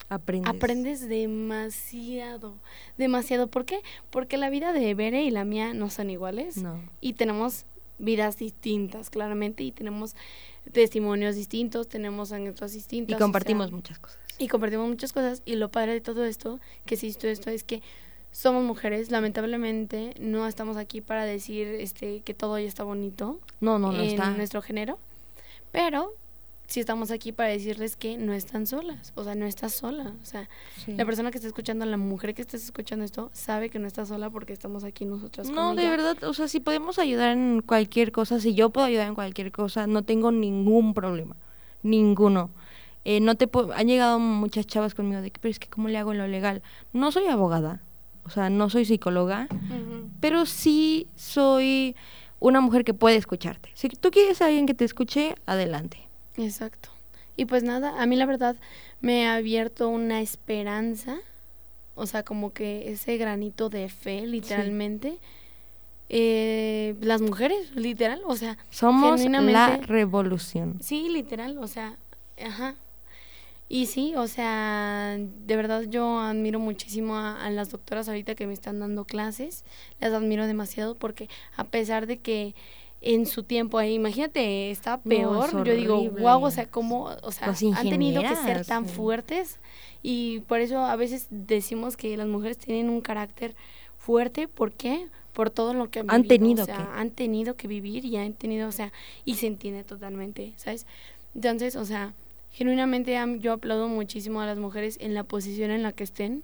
[0.10, 0.56] Aprendes.
[0.56, 2.56] Aprendes demasiado,
[2.98, 3.48] demasiado.
[3.48, 3.82] ¿Por qué?
[4.10, 6.58] Porque la vida de Bere y la mía no son iguales.
[6.58, 6.80] No.
[7.02, 7.66] Y tenemos
[7.98, 10.16] vidas distintas, claramente, y tenemos
[10.72, 13.18] testimonios distintos, tenemos anécdotas distintas.
[13.18, 14.20] Y compartimos muchas cosas.
[14.38, 15.42] Y compartimos muchas cosas.
[15.46, 17.82] Y lo padre de todo esto, que si esto, esto es que
[18.32, 23.40] somos mujeres, lamentablemente no estamos aquí para decir este que todo ya está bonito.
[23.60, 25.00] No, no, no en nuestro género.
[25.72, 26.14] Pero
[26.68, 30.26] si estamos aquí para decirles que no están solas, o sea, no estás sola, o
[30.26, 30.50] sea,
[30.86, 34.06] la persona que está escuchando, la mujer que está escuchando esto, sabe que no está
[34.06, 35.50] sola porque estamos aquí nosotras.
[35.50, 39.08] No, de verdad, o sea, si podemos ayudar en cualquier cosa, si yo puedo ayudar
[39.08, 41.38] en cualquier cosa, no tengo ningún problema,
[41.84, 42.52] ninguno.
[43.06, 45.98] Eh, no te han llegado muchas chavas conmigo de que, pero es que cómo le
[45.98, 46.62] hago en lo legal.
[46.92, 47.82] No soy abogada,
[48.26, 49.48] o sea, no soy psicóloga,
[50.20, 51.96] pero sí soy
[52.40, 53.72] una mujer que puede escucharte.
[53.74, 56.07] Si tú quieres a alguien que te escuche, adelante
[56.38, 56.90] Exacto.
[57.36, 58.56] Y pues nada, a mí la verdad
[59.00, 61.18] me ha abierto una esperanza,
[61.96, 65.20] o sea, como que ese granito de fe, literalmente.
[66.10, 70.80] Eh, las mujeres, literal, o sea, somos la revolución.
[70.82, 71.98] Sí, literal, o sea,
[72.42, 72.76] ajá.
[73.70, 78.48] Y sí, o sea, de verdad yo admiro muchísimo a, a, las doctoras ahorita que
[78.48, 79.66] me están dando clases,
[80.00, 82.56] las admiro demasiado porque a pesar de que
[83.02, 83.94] en su tiempo ahí.
[83.94, 85.64] Imagínate, está peor.
[85.64, 89.60] Yo digo, wow, o sea, cómo, o sea, han tenido que ser tan fuertes
[90.02, 93.56] y por eso a veces decimos que las mujeres tienen un carácter
[93.98, 95.08] fuerte, ¿por qué?
[95.34, 98.68] Por todo lo que han, tenido o sea, han tenido que vivir y han tenido,
[98.68, 98.92] o sea,
[99.26, 100.86] y se entiende totalmente, ¿sabes?
[101.36, 102.14] Entonces, o sea,
[102.52, 106.44] genuinamente yo aplaudo muchísimo a las mujeres en la posición en la que estén,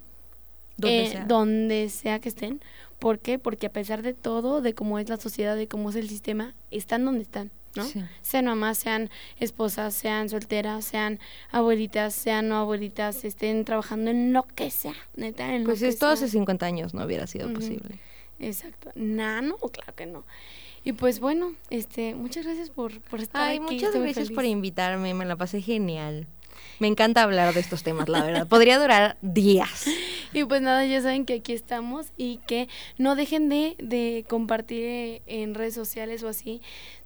[0.77, 1.25] donde, eh, sea.
[1.25, 2.61] donde sea que estén,
[2.99, 3.39] ¿Por qué?
[3.39, 6.53] Porque a pesar de todo, de cómo es la sociedad, de cómo es el sistema,
[6.71, 7.83] están donde están, ¿no?
[8.21, 11.19] Sean mamás, sean esposas, sean solteras, sean
[11.51, 16.07] abuelitas, sean no abuelitas, estén trabajando en lo que sea, neta, en pues lo esto
[16.07, 17.99] hace 50 años no hubiera sido posible.
[18.39, 18.91] Exacto.
[18.95, 20.23] Nano, claro que no.
[20.85, 25.25] Y pues bueno, este, muchas gracias por, por estar Ay, muchas gracias por invitarme, me
[25.25, 26.27] la pasé genial.
[26.79, 28.47] Me encanta hablar de estos temas, la verdad.
[28.47, 29.85] Podría durar días.
[30.33, 35.21] Y pues nada, ya saben que aquí estamos y que no dejen de, de compartir
[35.27, 36.61] en redes sociales o así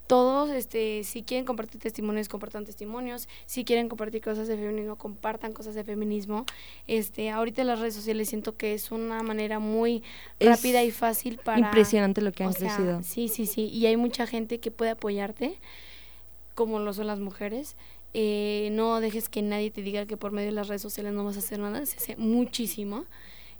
[0.08, 3.28] todos, este, si quieren compartir testimonios, compartan testimonios.
[3.46, 6.46] Si quieren compartir cosas de feminismo, compartan cosas de feminismo.
[6.88, 10.04] Este, ahorita las redes sociales siento que es una manera muy
[10.40, 11.60] rápida y fácil para.
[11.60, 13.04] Impresionante lo que han crecido.
[13.04, 13.66] Sí, sí, sí.
[13.66, 15.60] Y hay mucha gente que puede apoyarte,
[16.56, 17.76] como lo son las mujeres.
[18.14, 21.24] Eh, no dejes que nadie te diga que por medio de las redes sociales no
[21.24, 23.06] vas a hacer nada, se hace muchísimo.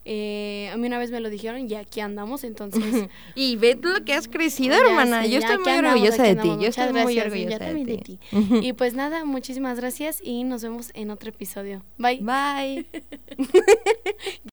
[0.10, 2.82] Eh, a mí una vez me lo dijeron y aquí andamos, entonces...
[3.36, 5.26] y ve lo que has crecido, hermana.
[5.26, 6.48] yo estoy muy orgullosa de ti.
[6.48, 8.20] Yo estoy muy orgullosa de ti.
[8.62, 11.84] y pues nada, muchísimas gracias y nos vemos en otro episodio.
[11.98, 12.22] Bye.
[12.22, 12.86] Bye.